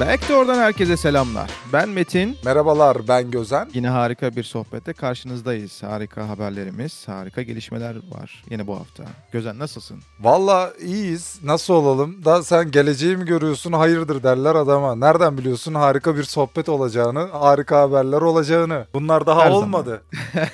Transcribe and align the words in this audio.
Backdoor'dan 0.00 0.58
herkese 0.58 0.96
selamlar. 0.96 1.50
Ben 1.72 1.88
Metin. 1.88 2.36
Merhabalar 2.44 3.08
ben 3.08 3.30
Gözen. 3.30 3.68
Yine 3.74 3.88
harika 3.88 4.36
bir 4.36 4.42
sohbette 4.42 4.92
karşınızdayız. 4.92 5.82
Harika 5.82 6.28
haberlerimiz, 6.28 7.08
harika 7.08 7.42
gelişmeler 7.42 7.96
var 7.96 8.44
yine 8.50 8.66
bu 8.66 8.76
hafta. 8.76 9.04
Gözen 9.32 9.58
nasılsın? 9.58 9.98
Valla 10.20 10.72
iyiyiz. 10.80 11.40
Nasıl 11.44 11.74
olalım? 11.74 12.24
Da 12.24 12.42
sen 12.42 12.70
geleceği 12.70 13.16
mi 13.16 13.24
görüyorsun? 13.24 13.72
Hayırdır 13.72 14.22
derler 14.22 14.54
adama. 14.54 14.94
Nereden 14.94 15.38
biliyorsun 15.38 15.74
harika 15.74 16.16
bir 16.16 16.24
sohbet 16.24 16.68
olacağını, 16.68 17.20
harika 17.20 17.80
haberler 17.80 18.20
olacağını? 18.20 18.86
Bunlar 18.94 19.26
daha 19.26 19.44
Her 19.44 19.50
olmadı. 19.50 20.02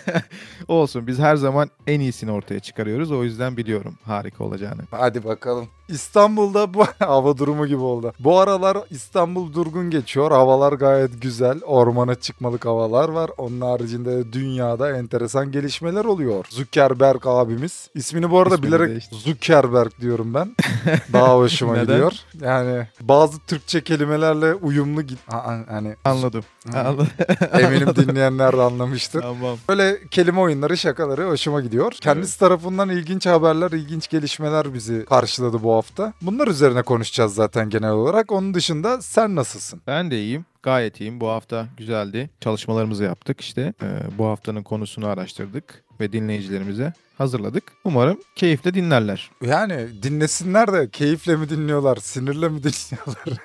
Olsun 0.69 1.07
biz 1.07 1.19
her 1.19 1.37
zaman 1.37 1.71
en 1.87 2.01
iyisini 2.01 2.31
ortaya 2.33 2.61
çıkarıyoruz. 2.61 3.13
O 3.13 3.25
yüzden 3.25 3.57
biliyorum 3.57 3.95
harika 4.05 4.45
olacağını. 4.45 4.83
Hadi 4.91 5.25
bakalım. 5.25 5.69
İstanbul'da 5.89 6.75
bu 6.75 6.85
hava 6.99 7.39
durumu 7.39 7.67
gibi 7.67 7.83
oldu. 7.83 8.13
Bu 8.21 8.39
aralar 8.39 8.79
İstanbul 8.91 9.53
durgun 9.53 9.91
geçiyor. 9.91 10.31
Havalar 10.31 10.73
gayet 10.73 11.04
güzel. 11.07 11.61
Ormana 11.67 12.15
çıkmalık 12.15 12.65
havalar 12.67 13.09
var. 13.09 13.31
Onun 13.39 13.61
haricinde 13.61 14.33
dünyada 14.33 14.97
enteresan 14.97 15.53
gelişmeler 15.53 16.05
oluyor. 16.05 16.47
Zuckerberg 16.51 17.21
abimiz. 17.27 17.91
İsmini 17.95 18.31
bu 18.31 18.39
arada 18.41 18.55
İsmini 18.55 18.69
bilerek 18.73 18.89
değiştir. 18.91 19.17
Zuckerberg 19.17 19.91
diyorum 20.01 20.35
ben. 20.35 20.57
Daha 21.13 21.37
hoşuma 21.37 21.79
gidiyor. 21.79 22.13
Yani 22.41 22.87
bazı 23.01 23.39
Türkçe 23.47 23.81
kelimelerle 23.85 24.55
uyumlu 24.55 25.03
git. 25.03 25.19
Ha, 25.33 25.65
Hani 25.69 25.95
Anladım. 26.05 26.45
Anladım. 26.75 27.09
eminim 27.53 27.97
dinleyenler 27.97 28.53
de 28.57 28.63
anlamıştır. 28.63 29.21
tamam. 29.23 29.59
Böyle 29.69 29.99
kelime 30.11 30.41
oyunları, 30.41 30.77
şakaları 30.77 31.25
hoşuma 31.29 31.61
gidiyor. 31.61 31.93
Kendisi 32.01 32.39
tarafından 32.39 32.89
ilginç 32.89 33.27
haberler, 33.27 33.71
ilginç 33.71 34.09
gelişmeler 34.09 34.75
bizi 34.75 35.05
karşıladı 35.05 35.63
bu 35.63 35.75
hafta. 35.75 36.13
Bunlar 36.23 36.49
üzerine 36.49 36.83
konuşacağız 36.83 37.35
zaten 37.35 37.71
genel 37.71 37.91
olarak. 37.91 38.33
Onun 38.33 38.55
dışında 38.55 39.03
sen 39.03 39.37
nasılsın? 39.37 39.81
Ben 39.87 40.11
de 40.11 40.19
iyiyim. 40.19 40.45
Gayet 40.65 41.01
iyiyim. 41.01 41.21
Bu 41.21 41.29
hafta 41.29 41.67
güzeldi. 41.77 42.31
Çalışmalarımızı 42.41 43.05
yaptık 43.05 43.41
işte. 43.41 43.75
Ee, 43.83 43.87
bu 44.19 44.27
haftanın 44.27 44.63
konusunu 44.63 45.07
araştırdık 45.07 45.85
ve 46.01 46.13
dinleyicilerimize 46.13 46.93
hazırladık. 47.19 47.65
Umarım 47.85 48.19
keyifle 48.37 48.75
dinlerler. 48.75 49.31
Yani 49.43 49.89
dinlesinler 50.03 50.73
de 50.73 50.91
keyifle 50.91 51.37
mi 51.37 51.49
dinliyorlar, 51.49 51.97
sinirle 51.97 52.49
mi 52.49 52.59
dinliyorlar? 52.63 53.39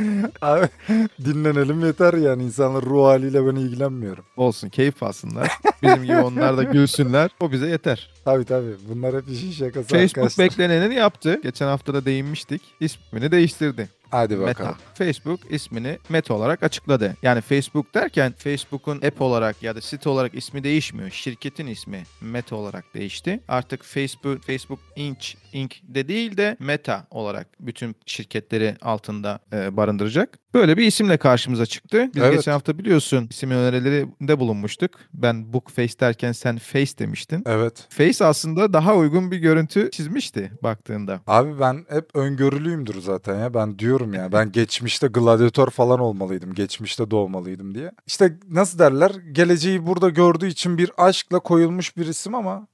Abi 0.42 0.68
dinlenelim 1.24 1.86
yeter 1.86 2.14
yani 2.14 2.42
insanlar 2.42 2.84
ruh 2.84 3.04
haliyle 3.04 3.46
ben 3.46 3.56
ilgilenmiyorum. 3.56 4.24
Olsun 4.36 4.68
keyif 4.68 5.02
alsınlar. 5.02 5.52
Bizim 5.82 6.04
gibi 6.04 6.16
onlar 6.18 6.56
da 6.56 6.62
gülsünler. 6.62 7.30
O 7.40 7.52
bize 7.52 7.66
yeter. 7.66 8.10
Tabii 8.24 8.44
tabii 8.44 8.74
bunlar 8.88 9.14
hep 9.16 9.28
işin 9.28 9.52
şakası 9.52 9.88
Facebook 9.88 10.18
arkadaşlar. 10.18 10.44
bekleneni 10.46 10.94
yaptı. 10.94 11.40
Geçen 11.42 11.66
hafta 11.66 11.94
da 11.94 12.04
değinmiştik. 12.04 12.62
İsmini 12.80 13.32
değiştirdi. 13.32 13.88
Hadi 14.16 14.36
Meta. 14.36 14.46
bakalım. 14.50 14.74
Facebook 14.94 15.40
ismini 15.50 15.98
Meta 16.08 16.34
olarak 16.34 16.62
açıkladı. 16.62 17.16
Yani 17.22 17.40
Facebook 17.40 17.94
derken 17.94 18.32
Facebook'un 18.38 18.96
app 18.96 19.20
olarak 19.20 19.62
ya 19.62 19.76
da 19.76 19.80
site 19.80 20.08
olarak 20.08 20.34
ismi 20.34 20.64
değişmiyor. 20.64 21.10
Şirketin 21.10 21.66
ismi 21.66 22.02
Meta 22.20 22.56
olarak 22.56 22.94
değişti. 22.94 23.40
Artık 23.48 23.84
Facebook 23.84 24.42
Facebook 24.42 24.78
Inc. 24.96 25.34
Inc. 25.52 25.76
de 25.82 26.08
değil 26.08 26.36
de 26.36 26.56
Meta 26.60 27.06
olarak 27.10 27.46
bütün 27.60 27.96
şirketleri 28.06 28.76
altında 28.82 29.40
e, 29.52 29.76
barındıracak. 29.76 30.38
Böyle 30.54 30.76
bir 30.76 30.86
isimle 30.86 31.16
karşımıza 31.16 31.66
çıktı. 31.66 32.10
Biz 32.14 32.22
Evet. 32.22 32.36
geçen 32.36 32.52
hafta 32.52 32.78
biliyorsun 32.78 33.26
isim 33.30 33.50
önerilerinde 33.50 34.40
bulunmuştuk. 34.40 34.90
Ben 35.14 35.52
Book 35.52 35.70
Face 35.70 36.00
derken 36.00 36.32
sen 36.32 36.58
Face 36.58 36.98
demiştin. 36.98 37.42
Evet. 37.46 37.86
Face 37.90 38.24
aslında 38.24 38.72
daha 38.72 38.94
uygun 38.96 39.30
bir 39.30 39.36
görüntü 39.38 39.90
çizmişti 39.90 40.52
baktığında. 40.62 41.20
Abi 41.26 41.60
ben 41.60 41.84
hep 41.88 42.16
öngörülüyümdür 42.16 43.00
zaten 43.00 43.38
ya. 43.38 43.54
Ben 43.54 43.78
diyorum 43.78 44.05
ya. 44.12 44.32
Ben 44.32 44.52
geçmişte 44.52 45.06
gladyatör 45.06 45.70
falan 45.70 46.00
olmalıydım. 46.00 46.54
Geçmişte 46.54 47.10
doğmalıydım 47.10 47.74
diye. 47.74 47.92
İşte 48.06 48.38
nasıl 48.50 48.78
derler? 48.78 49.10
Geleceği 49.32 49.86
burada 49.86 50.08
gördüğü 50.08 50.46
için 50.46 50.78
bir 50.78 50.90
aşkla 50.98 51.38
koyulmuş 51.38 51.96
bir 51.96 52.06
isim 52.06 52.34
ama 52.34 52.66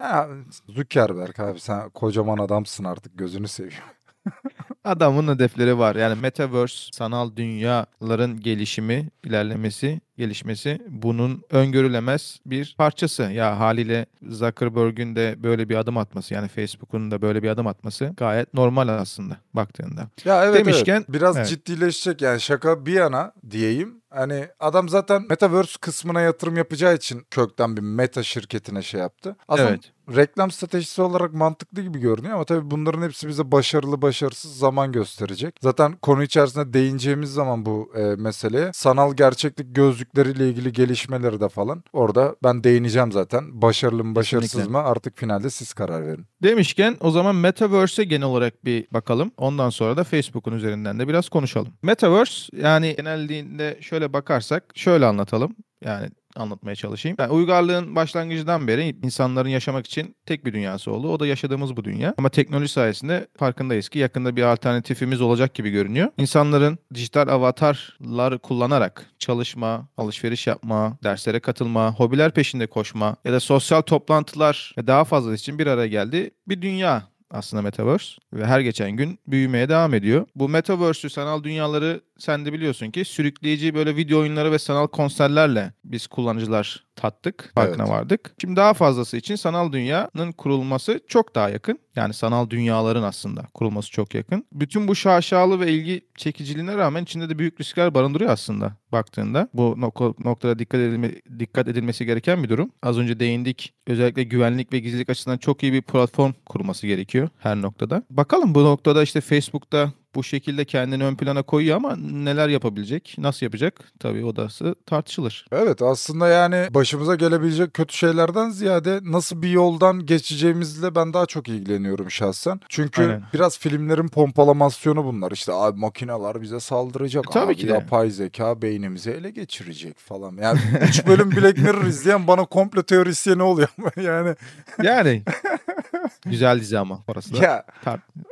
Zuckerberg 0.69 1.41
abi 1.41 1.61
sen 1.61 1.91
kocaman 1.91 2.39
adamsın 2.39 2.84
artık 2.84 3.19
gözünü 3.19 3.49
seveyim. 3.49 3.83
Adamın 4.84 5.34
hedefleri 5.34 5.79
var. 5.79 5.97
Yani 5.97 6.21
Metaverse, 6.21 6.89
sanal 6.93 7.37
dünyaların 7.37 8.41
gelişimi, 8.41 9.09
ilerlemesi, 9.25 10.01
gelişmesi 10.22 10.78
bunun 10.88 11.43
öngörülemez 11.50 12.41
bir 12.47 12.75
parçası. 12.78 13.22
Ya 13.22 13.59
haliyle 13.60 14.06
Zuckerberg'ün 14.28 15.16
de 15.16 15.34
böyle 15.43 15.69
bir 15.69 15.77
adım 15.77 15.97
atması 15.97 16.34
yani 16.34 16.49
Facebook'un 16.49 17.10
da 17.10 17.22
böyle 17.22 17.43
bir 17.43 17.49
adım 17.49 17.66
atması 17.66 18.12
gayet 18.16 18.55
normal 18.55 18.88
aslında 18.88 19.37
baktığında. 19.55 20.09
Ya 20.25 20.44
evet, 20.44 20.61
Demişken- 20.66 20.97
evet. 20.97 21.12
biraz 21.12 21.37
evet. 21.37 21.49
ciddileşecek 21.49 22.22
yani 22.22 22.41
şaka 22.41 22.87
bir 22.87 22.93
yana 22.93 23.32
diyeyim. 23.50 24.03
Hani 24.11 24.49
adam 24.61 24.88
zaten 24.88 25.22
Metaverse 25.28 25.77
kısmına 25.81 26.21
yatırım 26.21 26.56
yapacağı 26.56 26.94
için 26.94 27.27
kökten 27.31 27.77
bir 27.77 27.82
meta 27.82 28.22
şirketine 28.22 28.82
şey 28.82 29.00
yaptı. 29.00 29.37
Aslında 29.49 29.69
Evet. 29.69 29.93
reklam 30.16 30.50
stratejisi 30.50 31.03
olarak 31.03 31.34
mantıklı 31.34 31.82
gibi 31.82 31.99
görünüyor 31.99 32.34
ama 32.34 32.44
tabii 32.44 32.71
bunların 32.71 33.03
hepsi 33.03 33.28
bize 33.28 33.53
başarılı 33.53 34.03
başarısız 34.03 34.56
zaman 34.59 34.93
gösterecek. 34.93 35.55
Zaten 35.62 35.93
konu 35.93 36.22
içerisinde 36.22 36.72
değineceğimiz 36.72 37.32
zaman 37.32 37.66
bu 37.66 37.93
e, 37.97 38.00
meseleye 38.03 38.71
sanal 38.75 39.15
gerçeklik 39.15 39.75
gözlükleriyle 40.12 40.50
ilgili 40.50 40.73
gelişmeleri 40.73 41.41
de 41.41 41.49
falan 41.49 41.84
orada 41.93 42.37
ben 42.45 42.65
değineceğim 42.65 43.12
zaten. 43.12 43.62
Başarılı 43.62 44.05
mı 44.05 44.15
başarısız 44.15 44.53
Kesinlikle. 44.53 44.73
mı 44.73 44.78
artık 44.78 45.19
finalde 45.19 45.50
siz 45.50 45.73
karar 45.73 46.06
verin. 46.06 46.27
Demişken 46.43 46.97
o 47.00 47.11
zaman 47.11 47.37
Metaverse'e 47.37 48.05
genel 48.05 48.27
olarak 48.27 48.65
bir 48.65 48.87
bakalım. 48.93 49.33
Ondan 49.37 49.71
sonra 49.71 49.97
da 49.97 50.05
Facebook'un 50.05 50.53
üzerinden 50.53 50.99
de 50.99 51.09
biraz 51.09 51.28
konuşalım. 51.28 51.73
Metaverse 51.83 52.56
yani 52.56 52.95
genelliğinde 52.97 53.78
şöyle 53.81 54.12
bakarsak 54.12 54.65
şöyle 54.75 55.06
anlatalım. 55.06 55.56
Yani 55.84 56.09
anlatmaya 56.37 56.75
çalışayım. 56.75 57.16
Yani 57.20 57.32
uygarlığın 57.32 57.97
başlangıcından 57.97 58.69
beri 58.69 58.97
insanların 59.03 59.48
yaşamak 59.48 59.87
için 59.87 60.16
tek 60.26 60.44
bir 60.44 60.53
dünyası 60.53 60.93
oldu. 60.93 61.12
O 61.12 61.20
da 61.20 61.26
yaşadığımız 61.26 61.76
bu 61.76 61.84
dünya. 61.84 62.15
Ama 62.19 62.28
teknoloji 62.28 62.69
sayesinde 62.69 63.28
farkındayız 63.37 63.88
ki 63.88 63.98
yakında 63.98 64.37
bir 64.37 64.43
alternatifimiz 64.43 65.20
olacak 65.20 65.54
gibi 65.54 65.70
görünüyor. 65.70 66.09
İnsanların 66.19 66.78
dijital 66.94 67.28
avatarlar 67.28 68.38
kullanarak 68.38 69.06
çalışma, 69.19 69.88
alışveriş 69.97 70.47
yapma, 70.47 70.98
derslere 71.04 71.41
katılma, 71.41 71.94
hobiler 71.94 72.34
peşinde 72.34 72.66
koşma 72.66 73.16
ya 73.25 73.32
da 73.32 73.41
sosyal 73.41 73.82
toplantılar 73.82 74.75
ve 74.78 74.87
daha 74.87 75.04
fazlası 75.04 75.37
için 75.37 75.59
bir 75.59 75.66
araya 75.66 75.87
geldi. 75.88 76.31
Bir 76.49 76.62
dünya 76.62 77.12
aslında 77.32 77.62
Metaverse 77.62 78.12
ve 78.32 78.47
her 78.47 78.60
geçen 78.60 78.91
gün 78.91 79.19
büyümeye 79.26 79.69
devam 79.69 79.94
ediyor. 79.94 80.26
Bu 80.34 80.48
Metaverse'ü 80.48 81.10
sanal 81.10 81.43
dünyaları 81.43 82.00
sen 82.19 82.47
de 82.47 82.53
biliyorsun 82.53 82.91
ki 82.91 83.04
sürükleyici 83.04 83.75
böyle 83.75 83.97
video 83.97 84.20
oyunları 84.20 84.53
ve 84.53 84.59
sanal 84.59 84.87
konserlerle 84.87 85.72
biz 85.84 86.06
kullanıcılar 86.06 86.84
tattık, 87.03 87.53
farkına 87.55 87.83
Evet. 87.83 87.93
vardık. 87.93 88.35
Şimdi 88.41 88.57
daha 88.57 88.75
fazlası 88.75 89.17
için 89.17 89.37
sanal 89.37 89.73
dünyanın 89.73 90.33
kurulması 90.33 91.01
çok 91.09 91.35
daha 91.35 91.49
yakın. 91.49 91.79
Yani 91.97 92.15
sanal 92.15 92.51
dünyaların 92.51 93.03
aslında 93.03 93.43
kurulması 93.55 93.91
çok 93.91 94.15
yakın. 94.15 94.45
Bütün 94.53 94.89
bu 94.89 94.95
şaşalı 94.95 95.61
ve 95.61 95.73
ilgi 95.73 96.01
çekiciliğine 96.17 96.77
rağmen 96.77 97.03
içinde 97.03 97.29
de 97.29 97.39
büyük 97.39 97.61
riskler 97.61 97.95
barındırıyor 97.95 98.31
aslında 98.31 98.77
baktığında. 98.93 99.49
Bu 99.55 99.62
nok- 99.79 100.25
noktada 100.25 100.59
dikkat, 100.59 100.81
edilme, 100.81 101.12
dikkat 101.39 101.69
edilmesi 101.69 102.07
gereken 102.07 102.43
bir 102.43 102.49
durum. 102.49 102.71
Az 102.83 102.99
önce 102.99 103.21
değindik. 103.21 103.75
Özellikle 103.87 104.23
güvenlik 104.23 104.73
ve 104.73 104.79
gizlilik 104.79 105.11
açısından 105.11 105.39
çok 105.39 105.62
iyi 105.62 105.73
bir 105.73 105.83
platform 105.83 106.33
kurması 106.47 106.87
gerekiyor 106.87 107.29
her 107.39 107.62
noktada. 107.62 108.03
Bakalım 108.11 108.55
bu 108.55 108.65
noktada 108.65 109.03
işte 109.03 109.21
Facebook'ta 109.21 109.93
bu 110.15 110.25
şekilde 110.25 110.65
kendini 110.65 111.05
ön 111.05 111.15
plana 111.17 111.43
koyuyor 111.43 111.77
ama 111.77 111.97
neler 111.97 112.49
yapabilecek, 112.49 113.15
nasıl 113.19 113.47
yapacak? 113.47 113.93
Tabii 114.00 114.25
odası 114.25 114.75
tartışılır. 114.87 115.47
Evet 115.53 115.83
aslında 115.83 116.28
yani 116.28 116.67
başımıza 116.71 117.15
gelebilecek 117.15 117.75
kötü 117.75 117.97
şeylerden 117.97 118.50
ziyade 118.50 119.00
nasıl 119.03 119.43
bir 119.43 119.50
yoldan 119.50 120.06
geçeceğimizle 120.06 120.95
ben 120.95 121.12
daha 121.12 121.27
çok 121.27 121.49
ilgileniyorum 121.49 122.11
şahsen. 122.11 122.61
Çünkü 122.69 123.03
Aynen. 123.03 123.23
biraz 123.35 123.59
filmlerin 123.59 124.09
pompalamasyonu 124.09 125.05
bunlar. 125.05 125.32
İşte 125.32 125.53
abi 125.53 125.81
makineler 125.81 126.43
bize 126.43 126.61
saldıracak. 126.61 127.25
E, 127.31 127.32
tabii 127.32 127.47
abi 127.47 127.56
ki 127.56 127.69
de. 127.69 127.73
yapay 127.73 128.11
zeka 128.11 128.62
beynimizi 128.62 129.11
ele 129.11 129.31
geçirecek 129.31 129.99
falan. 129.99 130.37
Yani 130.43 130.61
3 130.88 131.06
bölüm 131.06 131.31
Black 131.31 131.59
Mirror 131.59 131.85
izleyen 131.85 132.26
bana 132.26 132.44
komplo 132.44 132.82
teorisyeni 132.82 133.43
oluyor 133.43 133.69
yani. 133.97 134.35
Yani 134.82 135.23
güzel 136.27 136.61
dizi 136.61 136.79
ama 136.79 136.99
orası 137.09 137.35
da. 137.35 137.45
Ya 137.45 137.65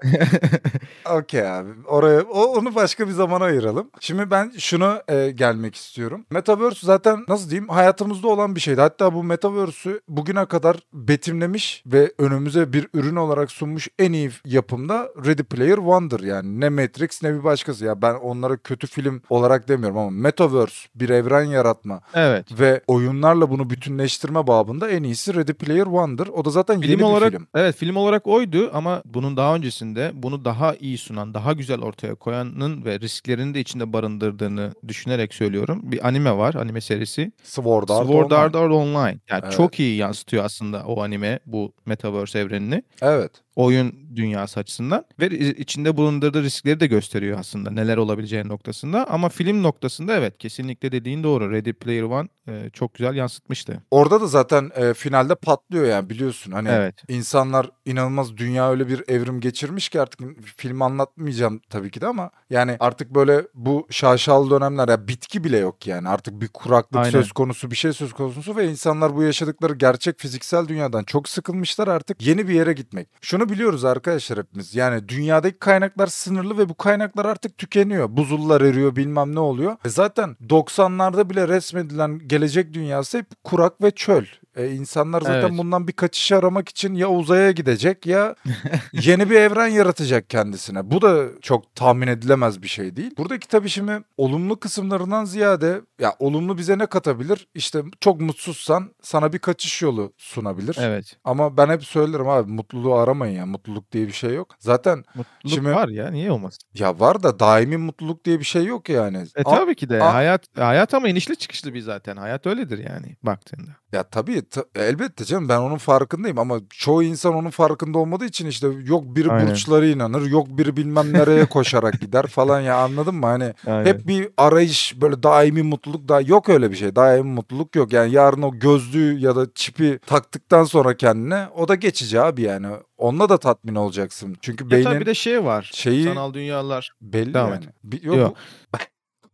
Okey 1.17 1.49
abi. 1.51 1.71
Oraya 1.87 2.21
o, 2.21 2.43
onu 2.45 2.75
başka 2.75 3.07
bir 3.09 3.13
zamana 3.13 3.45
ayıralım. 3.45 3.91
Şimdi 4.01 4.31
ben 4.31 4.53
şunu 4.59 5.03
e, 5.09 5.31
gelmek 5.31 5.75
istiyorum. 5.75 6.25
Metaverse 6.31 6.87
zaten 6.87 7.25
nasıl 7.29 7.51
diyeyim 7.51 7.69
hayatımızda 7.69 8.29
olan 8.29 8.55
bir 8.55 8.61
şeydi. 8.61 8.81
Hatta 8.81 9.15
bu 9.15 9.23
Metaverse'ü 9.25 10.01
bugüne 10.09 10.47
kadar 10.47 10.77
betimlemiş 10.93 11.83
ve 11.87 12.13
önümüze 12.19 12.73
bir 12.73 12.89
ürün 12.95 13.17
olarak 13.17 13.51
sunmuş 13.51 13.89
en 13.99 14.13
iyi 14.13 14.31
yapımda 14.45 15.09
Ready 15.27 15.43
Player 15.43 15.79
One'dır. 15.79 16.21
Yani 16.23 16.61
ne 16.61 16.69
Matrix 16.69 17.23
ne 17.23 17.35
bir 17.35 17.45
başkası. 17.45 17.85
Ya 17.85 18.03
ben 18.03 18.15
onlara 18.15 18.57
kötü 18.57 18.87
film 18.87 19.23
olarak 19.31 19.69
demiyorum 19.69 19.99
ama 19.99 20.11
Metaverse 20.11 20.89
bir 20.95 21.09
evren 21.09 21.45
yaratma 21.45 22.01
Evet. 22.15 22.61
ve 22.61 22.81
oyunlarla 22.87 23.51
bunu 23.51 23.71
bütünleştirme 23.71 24.47
babında 24.47 24.91
en 24.91 25.03
iyisi 25.03 25.35
Ready 25.35 25.53
Player 25.53 25.87
One'dır. 25.87 26.29
O 26.29 26.45
da 26.45 26.51
zaten 26.51 26.81
Film 26.81 26.91
yeni 26.91 27.05
olarak 27.05 27.33
bir 27.33 27.37
film. 27.37 27.47
evet 27.55 27.77
film 27.81 27.97
olarak 27.97 28.27
oydu 28.27 28.71
ama 28.73 29.03
bunun 29.05 29.37
daha 29.37 29.55
öncesinde 29.55 30.11
bunu 30.15 30.45
daha 30.45 30.75
iyi 30.75 30.99
sunan, 30.99 31.35
daha 31.35 31.53
güzel 31.53 31.81
ortaya 31.81 32.15
koyanın 32.15 32.85
ve 32.85 33.01
risklerini 33.01 33.55
de 33.55 33.61
içinde 33.61 33.93
barındırdığını 33.93 34.73
düşünerek 34.89 35.35
söylüyorum. 35.35 35.81
Bir 35.83 36.09
anime 36.09 36.37
var, 36.37 36.55
anime 36.55 36.81
serisi. 36.81 37.33
Sword 37.43 37.89
Art 37.89 38.07
Sword 38.07 38.31
Online. 38.31 38.35
Art 38.39 38.55
Online. 38.55 39.19
Yani 39.31 39.43
Evet. 39.45 39.53
çok 39.53 39.81
iyi 39.81 39.97
yansıtıyor 39.97 40.45
aslında 40.45 40.83
o 40.87 41.03
anime 41.03 41.39
bu 41.47 41.73
Metaverse 41.87 42.39
evrenini. 42.39 42.83
Evet. 43.03 43.31
Oyun 43.57 44.17
dünyası 44.17 44.61
açısından 44.61 45.05
ve 45.21 45.31
içinde 45.39 45.97
bulundurduğu 45.97 46.43
riskleri 46.43 46.81
de 46.81 46.87
gösteriyor 46.87 47.39
aslında 47.39 47.71
neler 47.71 47.97
olabileceği 47.97 48.49
noktasında. 48.49 49.07
Ama 49.11 49.29
film 49.29 49.63
noktasında 49.63 50.17
evet 50.17 50.39
kesinlikle 50.39 50.93
dediğin 50.93 51.23
doğru. 51.23 51.51
Ready 51.53 51.73
Player 51.73 52.03
One 52.03 52.29
e, 52.49 52.71
çok 52.73 52.95
güzel 52.95 53.15
yansıtmıştı. 53.15 53.83
Orada 53.91 54.21
da 54.21 54.27
zaten 54.27 54.71
e, 54.77 54.95
finalde 54.95 55.35
patlıyor 55.35 55.85
yani 55.85 56.11
biliyorsun. 56.11 56.53
Hani 56.53 56.69
Evet. 56.69 57.05
insanlar 57.09 57.71
inanılmaz 57.85 58.37
dünya 58.37 58.71
öyle 58.71 58.89
bir 58.89 59.05
evrim 59.09 59.41
geçirmiş 59.41 59.89
ki 59.89 60.01
artık 60.01 60.21
film 60.57 60.83
anlatmayacağım 60.83 61.61
tabii 61.71 61.91
ki 61.91 62.01
de 62.01 62.07
ama 62.07 62.31
yani 62.51 62.77
artık 62.81 63.15
böyle 63.15 63.43
bu 63.55 63.87
şaşalı 63.91 64.51
dönemler 64.51 64.89
ya 64.89 65.09
bitki 65.09 65.45
bile 65.45 65.59
yok 65.59 65.87
yani. 65.87 66.09
Artık 66.09 66.41
bir 66.41 66.49
kuraklık 66.49 66.97
Aynen. 66.97 67.11
söz 67.11 67.33
konusu, 67.33 67.71
bir 67.71 67.77
şey 67.77 67.93
söz 67.93 68.13
konusu 68.13 68.57
ve 68.57 68.71
insanlar 68.71 69.17
bu 69.17 69.23
yaşadıkları 69.23 69.75
gerçek 69.75 70.19
fiziksel 70.19 70.69
dünyadan 70.69 71.05
çok 71.05 71.29
sıkılmışlar 71.29 71.89
artık 71.89 72.27
yeni 72.27 72.49
bir 72.49 72.55
yere 72.55 72.73
gitmek. 72.73 73.09
Şunu 73.21 73.40
biliyoruz 73.49 73.85
arkadaşlar 73.85 74.39
hepimiz. 74.39 74.75
Yani 74.75 75.09
dünyadaki 75.09 75.59
kaynaklar 75.59 76.07
sınırlı 76.07 76.59
ve 76.59 76.69
bu 76.69 76.75
kaynaklar 76.75 77.25
artık 77.25 77.59
tükeniyor. 77.59 78.17
Buzullar 78.17 78.61
eriyor, 78.61 78.97
bilmem 78.97 79.35
ne 79.35 79.41
oluyor. 79.41 79.77
E 79.85 79.89
zaten 79.89 80.37
90'larda 80.49 81.31
bile 81.31 81.49
resmedilen 81.49 82.19
gelecek 82.27 82.73
dünyası 82.73 83.19
hep 83.19 83.27
kurak 83.45 83.83
ve 83.83 83.91
çöl. 83.91 84.25
E 84.61 84.71
insanlar 84.75 85.21
zaten 85.23 85.41
Evet. 85.49 85.59
bundan 85.59 85.89
bir 85.89 85.93
kaçış 85.93 86.33
aramak 86.33 86.69
için 86.69 86.95
ya 86.95 87.09
uzaya 87.11 87.51
gidecek 87.51 88.07
ya 88.07 88.35
yeni 88.93 89.31
bir 89.31 89.37
evren 89.37 89.67
yaratacak 89.67 90.31
kendisine. 90.31 90.91
Bu 90.91 91.03
da 91.03 91.27
çok 91.43 91.75
tahmin 91.75 92.07
edilemez 92.07 92.63
bir 92.63 92.69
şey 92.69 92.97
değil. 92.97 93.11
Buradaki 93.19 93.49
tabii 93.49 93.69
şimdi 93.69 93.93
olumlu 94.17 94.61
kısımlarından 94.61 95.25
ziyade 95.25 95.81
ya 96.01 96.15
olumlu 96.19 96.59
bize 96.59 96.79
ne 96.79 96.87
katabilir? 96.87 97.49
İşte 97.55 97.83
çok 98.01 98.21
mutsuzsan 98.21 98.91
sana 99.03 99.33
bir 99.33 99.39
kaçış 99.39 99.83
yolu 99.83 100.13
sunabilir. 100.17 100.77
Evet. 100.81 101.17
Ama 101.25 101.57
ben 101.57 101.69
hep 101.69 101.85
söylerim 101.85 102.29
abi 102.29 102.53
mutluluğu 102.53 102.95
aramayın 102.95 103.37
ya. 103.39 103.47
Mutluluk 103.47 103.93
diye 103.93 104.07
bir 104.07 104.13
şey 104.13 104.35
yok. 104.35 104.55
Zaten 104.59 105.05
Mutluluk 105.15 105.55
Şimdi- 105.55 105.71
var 105.75 105.89
ya 105.89 106.11
niye 106.11 106.33
olmasın? 106.33 106.61
ya 106.75 107.01
var 107.01 107.23
da 107.23 107.39
daimi 107.41 107.77
mutluluk 107.77 108.25
diye 108.25 108.39
bir 108.39 108.45
şey 108.45 108.65
yok 108.65 108.89
yani. 108.89 109.25
E 109.37 109.45
tabii 109.45 109.75
ki 109.75 109.89
de 109.89 110.03
a- 110.03 110.15
hayat 110.15 110.43
hayat 110.57 110.95
ama 110.95 111.09
inişli 111.09 111.37
çıkışlı 111.37 111.75
bir 111.75 111.81
zaten. 111.81 112.17
Hayat 112.17 112.47
öyledir 112.47 112.79
yani 112.91 113.17
baktığında. 113.23 113.71
Ya 113.93 114.03
tabii 114.03 114.43
ta- 114.43 114.50
elbette 114.75 115.25
canım 115.25 115.49
ben 115.49 115.59
onun 115.59 115.77
farkındayım 115.77 116.39
ama 116.39 116.59
çoğu 116.71 117.03
insan 117.03 117.35
onun 117.35 117.51
farkında 117.51 117.99
olmadığı 117.99 118.25
için 118.25 118.47
işte 118.47 118.67
yok 118.85 119.05
biri 119.07 119.31
Aynen. 119.33 119.49
burçlara 119.51 119.87
inanır 119.87 120.23
yok 120.31 120.47
biri 120.49 120.77
bilmem 120.77 121.13
nereye 121.13 121.45
koşarak 121.49 122.01
gider 122.01 122.27
falan 122.27 122.61
ya 122.61 122.77
anladın 122.77 123.15
mı? 123.15 123.27
Hani 123.27 123.55
hep 123.65 124.07
bir 124.07 124.29
arayış 124.37 124.95
böyle 125.01 125.23
daimi 125.23 125.63
mutluluk 125.63 126.09
da 126.09 126.21
yok 126.21 126.49
öyle 126.49 126.71
bir 126.71 126.77
şey 126.77 126.97
daimi 126.97 127.31
mutluluk 127.31 127.77
yok 127.77 127.93
yani 127.93 128.13
yarın 128.13 128.43
o 128.43 128.51
gözlüğü 128.59 129.19
ya 129.19 129.37
da 129.37 129.47
çipi 129.55 129.99
taktıktan 130.07 130.65
sonra 130.65 130.97
kendine 130.97 131.49
o 131.57 131.69
da 131.69 131.75
geçici 131.75 132.21
abi 132.21 132.43
yani 132.43 132.67
onunla 132.99 133.29
da 133.29 133.39
tatmin 133.39 133.75
olacaksın 133.75 134.37
çünkü 134.41 134.65
Ya 134.65 134.71
beynin 134.71 134.85
tabii 134.85 135.01
bir 135.01 135.07
de 135.07 135.15
şey 135.15 135.45
var. 135.45 135.71
şeyi 135.75 136.05
Sanal 136.05 136.35
dünyalar. 136.35 136.91
belli 137.01 137.35
Devam 137.35 137.51
yani. 137.53 137.65
et. 137.65 137.71
Bir- 137.85 138.03
yok, 138.03 138.17
Yok. 138.17 138.37
bu- 138.75 138.79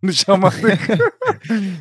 konuşamadık. 0.01 0.81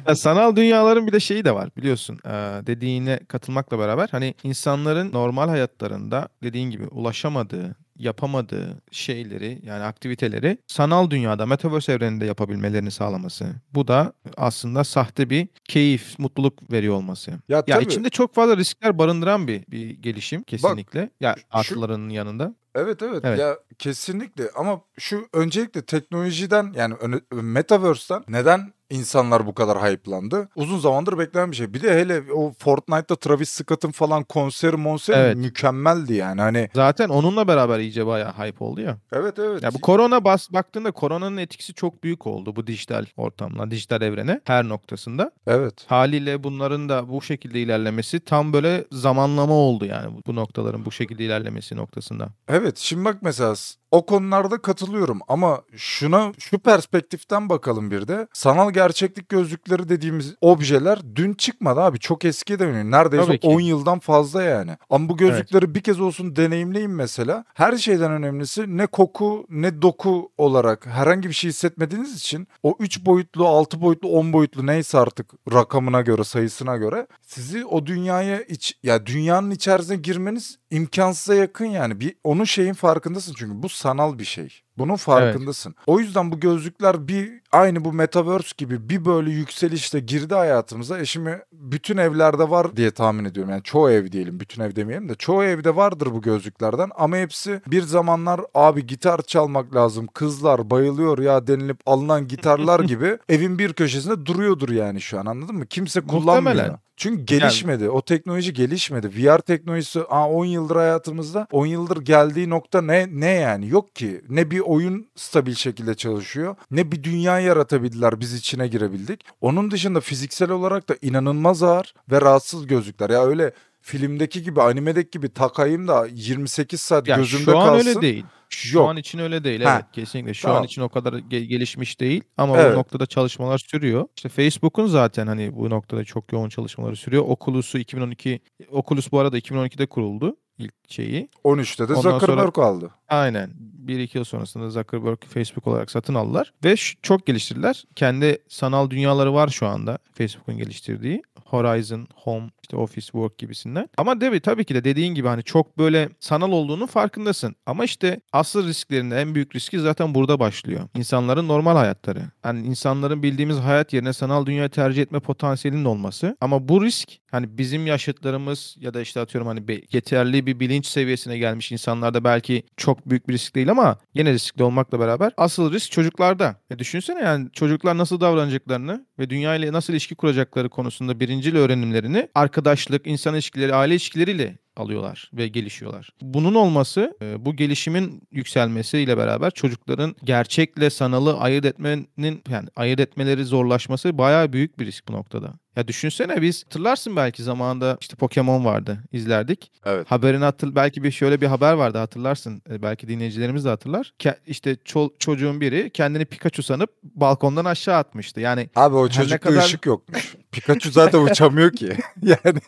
Ya 0.08 0.16
sanal 0.16 0.56
dünyaların 0.56 1.08
bir 1.08 1.14
de 1.14 1.20
şeyi 1.20 1.46
de 1.46 1.56
var 1.56 1.70
biliyorsun. 1.78 2.20
Ee, 2.26 2.30
dediğine 2.68 3.20
katılmakla 3.28 3.80
beraber 3.80 4.08
hani 4.12 4.36
insanların 4.44 5.12
normal 5.14 5.50
hayatlarında 5.50 6.28
dediğin 6.44 6.70
gibi 6.70 6.88
ulaşamadığı, 6.88 7.76
yapamadığı 7.98 8.82
şeyleri 8.92 9.60
yani 9.64 9.84
aktiviteleri 9.84 10.58
sanal 10.68 11.10
dünyada 11.10 11.46
metaverse 11.46 11.94
evreninde 11.94 12.26
yapabilmelerini 12.26 12.92
sağlaması. 12.92 13.46
Bu 13.74 13.88
da 13.88 14.14
aslında 14.38 14.84
sahte 14.84 15.30
bir 15.30 15.48
keyif, 15.64 16.20
mutluluk 16.20 16.72
veriyor 16.72 16.96
olması. 16.96 17.32
ya 17.32 17.38
Ya 17.50 17.62
tabii. 17.66 17.84
içinde 17.84 18.10
çok 18.10 18.36
fazla 18.36 18.58
riskler 18.58 18.98
barındıran 18.98 19.48
bir 19.48 19.64
bir 19.72 19.90
gelişim 19.90 20.44
kesinlikle. 20.44 21.10
ya 21.22 21.36
şu- 21.38 21.44
artılarının 21.52 22.10
yanında. 22.10 22.56
Evet, 22.76 23.02
evet 23.02 23.22
Evet. 23.26 23.40
ya 23.40 23.58
kesinlikle 23.80 24.50
ama 24.56 24.82
şu 25.00 25.28
öncelikle 25.34 25.86
teknolojiden 25.86 26.74
yani 26.76 26.96
Metaverse'den 27.32 28.24
neden 28.28 28.74
insanlar 28.90 29.48
bu 29.48 29.54
kadar 29.54 29.78
hype'landı? 29.92 30.50
Uzun 30.56 30.80
zamandır 30.80 31.18
beklenen 31.18 31.52
bir 31.52 31.56
şey. 31.56 31.74
Bir 31.74 31.82
de 31.84 32.00
hele 32.00 32.22
o 32.34 32.54
Fortnite'da 32.60 33.16
Travis 33.16 33.50
Scott'ın 33.50 33.92
falan 33.92 34.24
konseri 34.24 34.78
monseri 34.78 35.18
Evet. 35.18 35.36
mükemmeldi 35.38 36.14
yani. 36.14 36.42
Hani 36.42 36.70
Zaten 36.76 37.10
onunla 37.10 37.48
beraber 37.48 37.80
iyice 37.80 38.08
bayağı 38.08 38.32
hype 38.32 38.64
oldu 38.66 38.82
ya. 38.82 38.98
evet 39.14 39.40
evet. 39.40 39.64
Ya 39.64 39.74
bu 39.74 39.82
korona 39.82 40.24
bas 40.24 40.54
baktığında 40.54 40.92
koronanın 40.92 41.38
etkisi 41.38 41.74
çok 41.74 42.04
büyük 42.04 42.28
oldu 42.28 42.56
bu 42.56 42.68
dijital 42.68 43.06
ortamla, 43.18 43.72
dijital 43.72 44.02
evrene 44.02 44.42
her 44.46 44.70
noktasında. 44.70 45.32
evet. 45.48 45.74
Haliyle 45.88 46.44
bunların 46.44 46.90
da 46.90 47.10
bu 47.10 47.22
şekilde 47.22 47.62
ilerlemesi 47.62 48.20
tam 48.20 48.54
böyle 48.54 48.86
zamanlama 48.92 49.54
oldu 49.54 49.86
yani 49.86 50.14
bu, 50.28 50.36
noktaların 50.36 50.86
bu 50.86 50.92
şekilde 50.92 51.24
ilerlemesi 51.24 51.76
noktasında. 51.76 52.30
Evet 52.48 52.78
şimdi 52.78 53.06
bak 53.06 53.18
mesela 53.22 53.54
o 53.96 54.06
konularda 54.06 54.58
katılıyorum 54.58 55.20
ama 55.28 55.62
şuna 55.76 56.32
şu 56.40 56.60
perspektiften 56.60 57.50
bakalım 57.50 57.92
bir 57.92 58.08
de. 58.08 58.28
Sanal 58.34 58.72
gerçeklik 58.72 59.30
gözlükleri 59.30 59.90
dediğimiz 59.90 60.36
objeler 60.42 61.00
dün 61.16 61.34
çıkmadı 61.34 61.82
abi. 61.82 62.00
Çok 62.00 62.26
eskiye 62.26 62.60
dayanıyor. 62.60 62.84
Neredeyse 62.84 63.26
Tabii 63.26 63.40
ki. 63.40 63.48
10 63.48 63.60
yıldan 63.60 64.00
fazla 64.00 64.44
yani. 64.44 64.78
Ama 64.90 65.10
bu 65.10 65.18
gözlükleri 65.18 65.76
bir 65.76 65.82
kez 65.82 66.00
olsun 66.00 66.36
deneyimleyin 66.36 66.92
mesela. 66.92 67.46
Her 67.54 67.78
şeyden 67.78 68.12
önemlisi 68.12 68.78
ne 68.78 68.88
koku 68.88 69.46
ne 69.50 69.82
doku 69.82 70.32
olarak 70.38 70.86
herhangi 70.86 71.30
bir 71.30 71.34
şey 71.34 71.50
hissetmediğiniz 71.50 72.16
için 72.16 72.48
o 72.64 72.76
3 72.80 73.06
boyutlu, 73.06 73.48
6 73.48 73.82
boyutlu, 73.82 74.10
10 74.10 74.34
boyutlu 74.34 74.68
neyse 74.68 74.98
artık 74.98 75.34
rakamına 75.54 76.02
göre, 76.02 76.24
sayısına 76.24 76.78
göre 76.78 77.08
sizi 77.22 77.66
o 77.66 77.86
dünyaya 77.86 78.42
iç 78.42 78.78
ya 78.84 79.06
dünyanın 79.06 79.52
içerisine 79.52 79.96
girmeniz 79.96 80.58
imkansıza 80.72 81.36
yakın 81.36 81.66
yani. 81.66 82.00
Bir 82.00 82.16
onun 82.24 82.44
şeyin 82.44 82.74
farkındasın 82.74 83.34
çünkü 83.38 83.64
bu 83.64 83.70
sanal 83.86 84.20
bir 84.20 84.26
şey. 84.26 84.65
Bunun 84.78 84.96
farkındasın. 84.96 85.76
O 85.88 86.00
yüzden 86.00 86.32
bu 86.32 86.40
gözlükler 86.40 87.08
bir 87.08 87.32
aynı 87.52 87.86
bu 87.86 87.94
metaverse 87.94 88.52
gibi 88.58 88.90
bir 88.90 89.06
böyle 89.06 89.32
yükselişte 89.32 90.00
girdi 90.00 90.36
hayatımıza. 90.36 91.00
E 91.00 91.06
şimdi 91.06 91.46
bütün 91.52 91.98
evlerde 91.98 92.50
var 92.50 92.76
diye 92.76 92.92
tahmin 92.92 93.26
ediyorum. 93.26 93.52
Yani 93.52 93.64
çoğu 93.64 93.90
ev 93.90 94.12
diyelim. 94.12 94.40
Bütün 94.40 94.62
ev 94.62 94.76
demeyelim 94.76 95.10
de 95.10 95.16
çoğu 95.16 95.44
evde 95.44 95.76
vardır 95.76 96.08
bu 96.12 96.22
gözlüklerden 96.22 96.90
ama 96.96 97.18
hepsi 97.18 97.62
bir 97.68 97.82
zamanlar 97.82 98.42
abi 98.54 98.88
gitar 98.88 99.22
çalmak 99.22 99.76
lazım. 99.76 100.08
Kızlar 100.08 100.70
bayılıyor 100.70 101.18
ya 101.18 101.48
denilip 101.48 101.80
alınan 101.86 102.28
gitarlar 102.28 102.80
gibi 102.84 103.18
evin 103.30 103.60
bir 103.60 103.74
köşesinde 103.74 104.26
duruyordur 104.26 104.70
yani 104.70 105.02
şu 105.02 105.20
an 105.20 105.26
anladın 105.26 105.56
mı? 105.56 105.66
Kimse 105.66 106.02
kullanmıyor. 106.02 106.56
Muhtemelen. 106.56 106.80
Çünkü 106.98 107.26
gelişmedi. 107.26 107.90
O 107.90 108.02
teknoloji 108.02 108.54
gelişmedi. 108.54 109.10
VR 109.10 109.40
teknolojisi 109.40 110.02
aa, 110.10 110.30
10 110.30 110.46
yıldır 110.46 110.76
hayatımızda. 110.76 111.48
10 111.52 111.66
yıldır 111.66 112.02
geldiği 112.02 112.50
nokta 112.50 112.82
ne 112.82 113.08
ne 113.12 113.30
yani? 113.32 113.70
Yok 113.70 113.96
ki. 113.96 114.22
Ne 114.30 114.52
bir 114.52 114.60
oyun 114.66 115.08
stabil 115.16 115.54
şekilde 115.54 115.96
çalışıyor. 115.96 116.56
Ne 116.72 116.92
bir 116.92 117.04
dünya 117.04 117.40
yaratabildiler. 117.40 118.20
Biz 118.20 118.34
içine 118.34 118.68
girebildik. 118.68 119.22
Onun 119.42 119.72
dışında 119.72 120.00
fiziksel 120.00 120.50
olarak 120.52 120.90
da 120.90 120.96
inanılmaz 121.02 121.64
ağır 121.64 121.94
ve 122.12 122.22
rahatsız 122.22 122.68
gözlükler. 122.68 123.10
Ya 123.10 123.26
öyle 123.26 123.52
filmdeki 123.82 124.44
gibi 124.44 124.62
animedeki 124.62 125.10
gibi 125.12 125.30
takayım 125.34 125.88
da 125.88 126.08
28 126.14 126.82
saat 126.82 127.08
Ya 127.08 127.16
gözümde 127.16 127.44
şu 127.52 127.58
an 127.60 127.66
kalsın. 127.68 127.88
öyle 127.90 128.02
değil. 128.02 128.26
Şu 128.50 128.78
Yok. 128.78 128.90
an 128.90 128.98
için 128.98 129.20
öyle 129.20 129.44
değil. 129.44 129.62
Ha, 129.62 129.76
Evet 129.76 129.86
kesinlikle. 129.94 130.34
Şu 130.34 130.42
tamam. 130.42 130.58
an 130.58 130.64
için 130.64 130.82
o 130.82 130.90
kadar 130.90 131.14
ge- 131.14 131.44
gelişmiş 131.46 132.00
değil 132.00 132.24
ama 132.38 132.58
Evet. 132.58 132.74
bu 132.74 132.80
noktada 132.80 133.06
çalışmalar 133.06 133.58
sürüyor. 133.58 134.06
İşte 134.16 134.30
Facebook'un 134.30 134.88
zaten 134.88 135.28
hani 135.28 135.56
bu 135.56 135.70
noktada 135.70 136.04
çok 136.04 136.34
yoğun 136.34 136.50
çalışmaları 136.50 136.96
sürüyor. 136.96 137.24
Oculus'u 137.28 137.78
2012 137.78 138.40
Oculus 138.72 139.12
bu 139.12 139.20
arada 139.20 139.38
2012'de 139.38 139.86
kuruldu 139.86 140.36
ilk 140.58 140.74
şeyi. 140.90 141.30
13'te 141.44 141.90
de 141.90 141.94
Ondan 141.94 142.02
sonra- 142.02 142.20
Zuckerberg 142.20 142.60
aldı. 142.60 142.90
Aynen. 143.10 143.50
1-2 143.86 144.18
yıl 144.18 144.24
sonrasında 144.24 144.70
Zuckerberg 144.70 145.24
Facebook 145.24 145.68
olarak 145.68 145.92
satın 145.92 146.16
aldılar. 146.16 146.54
Ve 146.64 146.76
çok 147.02 147.26
geliştirdiler. 147.26 147.84
Kendi 147.96 148.38
sanal 148.48 148.90
dünyaları 148.90 149.34
var 149.34 149.48
şu 149.48 149.68
anda 149.68 149.98
Facebook'un 150.14 150.58
geliştirdiği. 150.58 151.22
Horizon, 151.46 152.08
Home, 152.16 152.50
işte 152.62 152.78
Office 152.78 153.06
Work 153.06 153.38
gibisinden. 153.38 153.90
Ama 153.98 154.20
tabii, 154.20 154.40
tabii 154.40 154.66
ki 154.66 154.76
de 154.76 154.84
dediğin 154.84 155.16
gibi 155.16 155.28
hani 155.28 155.44
çok 155.44 155.78
böyle 155.78 156.10
sanal 156.20 156.52
olduğunu 156.52 156.88
farkındasın. 156.88 157.56
Ama 157.66 157.86
işte 157.86 158.22
asıl 158.34 158.68
risklerinde 158.68 159.22
en 159.22 159.36
büyük 159.36 159.56
riski 159.56 159.80
zaten 159.80 160.16
burada 160.16 160.40
başlıyor. 160.40 160.82
İnsanların 160.96 161.48
normal 161.48 161.76
hayatları. 161.76 162.22
Yani 162.46 162.68
insanların 162.68 163.24
bildiğimiz 163.24 163.58
hayat 163.58 163.94
yerine 163.94 164.14
sanal 164.14 164.46
dünyayı 164.46 164.70
tercih 164.70 165.02
etme 165.02 165.20
potansiyelinin 165.20 165.86
olması. 165.86 166.38
Ama 166.42 166.68
bu 166.70 166.84
risk 166.84 167.10
hani 167.32 167.58
bizim 167.58 167.88
yaşıtlarımız 167.88 168.76
ya 168.80 168.94
da 168.94 169.02
işte 169.02 169.20
atıyorum 169.20 169.48
hani 169.48 169.82
yeterli 169.92 170.46
bir 170.46 170.60
bilinç 170.60 170.86
seviyesine 170.86 171.38
gelmiş 171.38 171.72
insanlarda 171.72 172.24
belki 172.24 172.64
çok 172.78 172.95
büyük 173.06 173.30
bir 173.30 173.34
risk 173.34 173.56
değil 173.56 173.70
ama 173.72 173.98
yine 174.14 174.34
riskli 174.34 174.64
olmakla 174.64 175.00
beraber 175.00 175.32
asıl 175.38 175.74
risk 175.74 175.92
çocuklarda. 175.92 176.56
E 176.70 176.80
düşünsene 176.80 177.20
yani 177.20 177.50
çocuklar 177.54 177.98
nasıl 177.98 178.22
davranacaklarını 178.22 179.06
ve 179.20 179.30
dünya 179.30 179.56
ile 179.56 179.74
nasıl 179.74 179.94
ilişki 179.94 180.16
kuracakları 180.16 180.70
konusunda 180.70 181.20
birincil 181.20 181.56
öğrenimlerini 181.56 182.30
arkadaşlık, 182.36 183.08
insan 183.08 183.34
ilişkileri, 183.34 183.76
aile 183.76 183.94
ilişkileriyle 183.94 184.58
alıyorlar 184.76 185.30
ve 185.34 185.48
gelişiyorlar. 185.48 186.10
Bunun 186.22 186.56
olması 186.56 187.18
e, 187.22 187.46
bu 187.46 187.56
gelişimin 187.56 188.22
yükselmesiyle 188.32 189.18
beraber 189.18 189.52
çocukların 189.52 190.16
gerçekle 190.24 190.90
sanalı 190.90 191.38
ayırt 191.38 191.66
etmenin 191.66 192.42
yani 192.50 192.68
ayırt 192.76 193.00
etmeleri 193.00 193.46
zorlaşması 193.46 194.18
bayağı 194.18 194.54
büyük 194.54 194.80
bir 194.80 194.86
risk 194.86 195.08
bu 195.08 195.14
noktada. 195.14 195.54
Ya 195.76 195.88
düşünsene 195.88 196.42
biz 196.42 196.64
hatırlarsın 196.66 197.16
belki 197.16 197.44
zamanında 197.44 197.98
işte 198.02 198.16
Pokemon 198.16 198.66
vardı 198.66 199.00
izlerdik. 199.12 199.72
Evet. 199.86 200.12
Haberini 200.12 200.44
hatır 200.44 200.76
belki 200.76 201.04
bir 201.04 201.12
şöyle 201.12 201.42
bir 201.42 201.48
haber 201.48 201.74
vardı 201.74 201.98
hatırlarsın. 201.98 202.62
E, 202.70 202.82
belki 202.82 203.08
dinleyicilerimiz 203.08 203.66
de 203.66 203.70
hatırlar. 203.70 204.14
Ke- 204.20 204.38
işte 204.48 204.72
ço- 204.74 205.12
çocuğun 205.20 205.62
biri 205.62 205.90
kendini 205.94 206.26
Pikachu 206.26 206.64
sanıp 206.64 206.90
balkondan 207.04 207.66
aşağı 207.66 207.98
atmıştı. 207.98 208.40
Yani 208.40 208.70
Abi 208.76 208.96
o 208.96 209.10
çocukta 209.10 209.38
kadar- 209.38 209.64
ışık 209.66 209.86
yokmuş. 209.86 210.36
Pikachu 210.52 210.92
zaten 210.92 211.20
uçamıyor 211.20 211.72
ki. 211.72 211.98
yani 212.22 212.60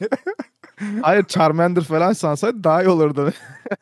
hayır 1.02 1.24
Charmander 1.24 1.84
falan 1.84 2.14
sansaydı 2.14 2.64
daha 2.64 2.84
iyi 2.84 2.90
olurdu. 2.90 3.34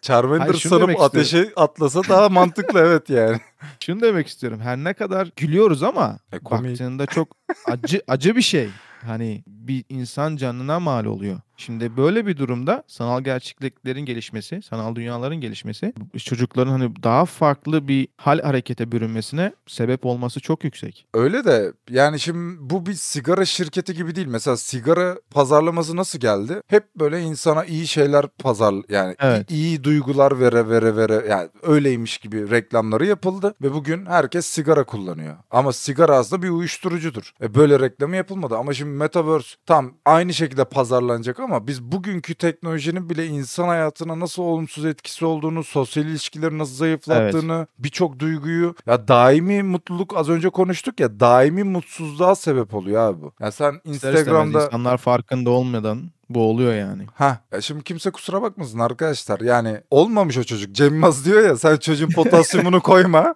Charmander 0.02 0.40
Hayır, 0.40 0.82
demek 0.82 1.02
ateşe 1.02 1.52
atlasa 1.56 2.02
daha 2.10 2.30
mantıklı 2.30 2.80
evet 2.80 3.10
yani. 3.10 3.38
Şunu 3.80 4.02
demek 4.02 4.28
istiyorum. 4.28 4.60
Her 4.64 4.78
ne 4.78 4.94
kadar 4.94 5.30
gülüyoruz 5.36 5.84
ama 5.84 6.20
E, 6.32 6.40
komik. 6.40 6.72
baktığında 6.72 7.06
çok 7.06 7.28
acı 7.66 8.02
acı 8.08 8.36
bir 8.36 8.42
şey. 8.42 8.70
Hani 9.06 9.44
bir 9.68 9.84
insan 9.90 10.36
canına 10.36 10.80
mal 10.80 11.06
oluyor. 11.06 11.40
Şimdi 11.58 11.98
böyle 11.98 12.28
bir 12.28 12.38
durumda 12.38 12.84
sanal 12.88 13.22
gerçekliklerin 13.22 14.06
gelişmesi, 14.06 14.62
sanal 14.62 14.96
dünyaların 14.96 15.36
gelişmesi 15.36 15.94
çocukların 16.18 16.72
hani 16.72 17.04
daha 17.04 17.26
farklı 17.26 17.88
bir 17.88 18.08
hal 18.18 18.40
harekete 18.40 18.92
bürünmesine 18.92 19.54
sebep 19.68 20.06
olması 20.06 20.40
çok 20.40 20.64
yüksek. 20.64 21.06
Öyle 21.14 21.46
de 21.46 21.74
yani 21.90 22.20
şimdi 22.20 22.58
bu 22.60 22.86
bir 22.86 22.94
sigara 22.94 23.46
şirketi 23.46 23.94
gibi 23.94 24.16
değil. 24.16 24.28
Mesela 24.28 24.58
sigara 24.58 25.16
pazarlaması 25.32 25.96
nasıl 25.96 26.20
geldi? 26.20 26.62
Hep 26.68 26.96
böyle 26.96 27.22
insana 27.22 27.66
iyi 27.66 27.88
şeyler 27.88 28.28
pazar 28.28 28.76
yani 28.90 29.16
Evet. 29.20 29.52
iyi 29.52 29.84
duygular 29.84 30.40
vere 30.40 30.70
vere 30.70 30.96
vere 30.96 31.26
yani 31.30 31.50
öyleymiş 31.64 32.18
gibi 32.18 32.50
reklamları 32.50 33.06
yapıldı 33.06 33.56
ve 33.62 33.74
bugün 33.74 34.06
herkes 34.06 34.46
sigara 34.46 34.84
kullanıyor. 34.84 35.36
Ama 35.52 35.74
sigara 35.74 36.18
aslında 36.18 36.42
bir 36.44 36.50
uyuşturucudur. 36.50 37.32
E 37.42 37.56
böyle 37.56 37.80
reklamı 37.80 38.16
yapılmadı 38.16 38.58
ama 38.58 38.74
şimdi 38.74 38.92
Metaverse 38.92 39.55
tam 39.66 39.94
aynı 40.06 40.34
şekilde 40.34 40.66
pazarlanacak 40.66 41.40
ama 41.40 41.68
biz 41.68 41.84
bugünkü 41.84 42.36
teknolojinin 42.36 43.10
bile 43.10 43.26
insan 43.26 43.68
hayatına 43.68 44.20
nasıl 44.20 44.44
olumsuz 44.44 44.86
etkisi 44.86 45.26
olduğunu, 45.26 45.64
sosyal 45.64 46.06
ilişkileri 46.06 46.58
nasıl 46.58 46.76
zayıflattığını, 46.76 47.68
birçok 47.80 48.20
duyguyu 48.20 48.76
ya 48.86 49.08
daimi 49.08 49.64
mutluluk 49.64 50.18
az 50.18 50.30
önce 50.30 50.50
konuştuk 50.50 51.00
ya 51.00 51.20
daimi 51.20 51.64
mutsuzluğa 51.64 52.36
sebep 52.36 52.74
oluyor 52.74 53.02
abi 53.10 53.22
bu. 53.22 53.34
Ya 53.40 53.52
sen 53.52 53.82
Instagram'da 53.86 54.66
insanlar 54.66 54.98
farkında 54.98 55.50
olmadan 55.50 56.12
bu 56.30 56.42
oluyor 56.42 56.74
yani. 56.74 57.06
Ha, 57.16 57.40
ya 57.52 57.62
şimdi 57.62 57.84
kimse 57.84 58.12
kusura 58.12 58.42
bakmasın 58.42 58.80
arkadaşlar. 58.80 59.40
Yani 59.40 59.82
olmamış 59.92 60.38
o 60.38 60.44
çocuk. 60.44 60.76
Cem 60.76 60.94
Yılmaz 60.94 61.26
diyor 61.26 61.44
ya 61.46 61.58
sen 61.58 61.78
çocuğun 61.78 62.10
potasyumunu 62.10 62.82
koyma. 62.84 63.36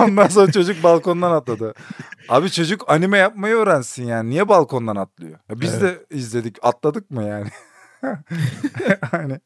Ondan 0.00 0.28
sonra 0.28 0.52
çocuk 0.52 0.82
balkondan 0.82 1.32
atladı. 1.32 1.74
Abi 2.28 2.50
çocuk 2.50 2.90
anime 2.90 3.18
yapmayı 3.18 3.54
öğrensin 3.54 4.06
yani. 4.06 4.30
Niye 4.30 4.48
balkondan 4.48 4.96
atlıyor? 4.96 5.38
Ya 5.50 5.60
biz 5.60 5.80
de 5.82 6.06
izledik. 6.10 6.56
Atladık 6.62 7.10
mı 7.10 7.24
yani? 7.24 7.48
yani 9.12 9.40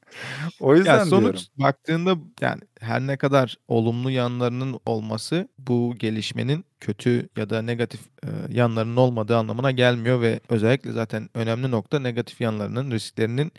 o 0.60 0.76
yüzden 0.76 0.98
Ya 0.98 1.06
sonuç 1.06 1.32
diyorum. 1.34 1.46
baktığında 1.56 2.16
yani 2.40 2.60
her 2.80 3.00
ne 3.00 3.16
kadar 3.16 3.56
olumlu 3.68 4.10
yanlarının 4.10 4.80
olması 4.86 5.48
bu 5.58 5.94
gelişmenin 5.98 6.64
kötü 6.80 7.28
ya 7.36 7.50
da 7.50 7.62
negatif 7.62 8.00
e, 8.24 8.28
yanlarının 8.50 8.96
olmadığı 8.96 9.36
anlamına 9.36 9.70
gelmiyor 9.70 10.20
ve 10.20 10.40
özellikle 10.48 10.92
zaten 10.92 11.28
önemli 11.34 11.70
nokta 11.70 11.98
negatif 12.00 12.40
yanlarının 12.40 12.90
risklerinin 12.90 13.52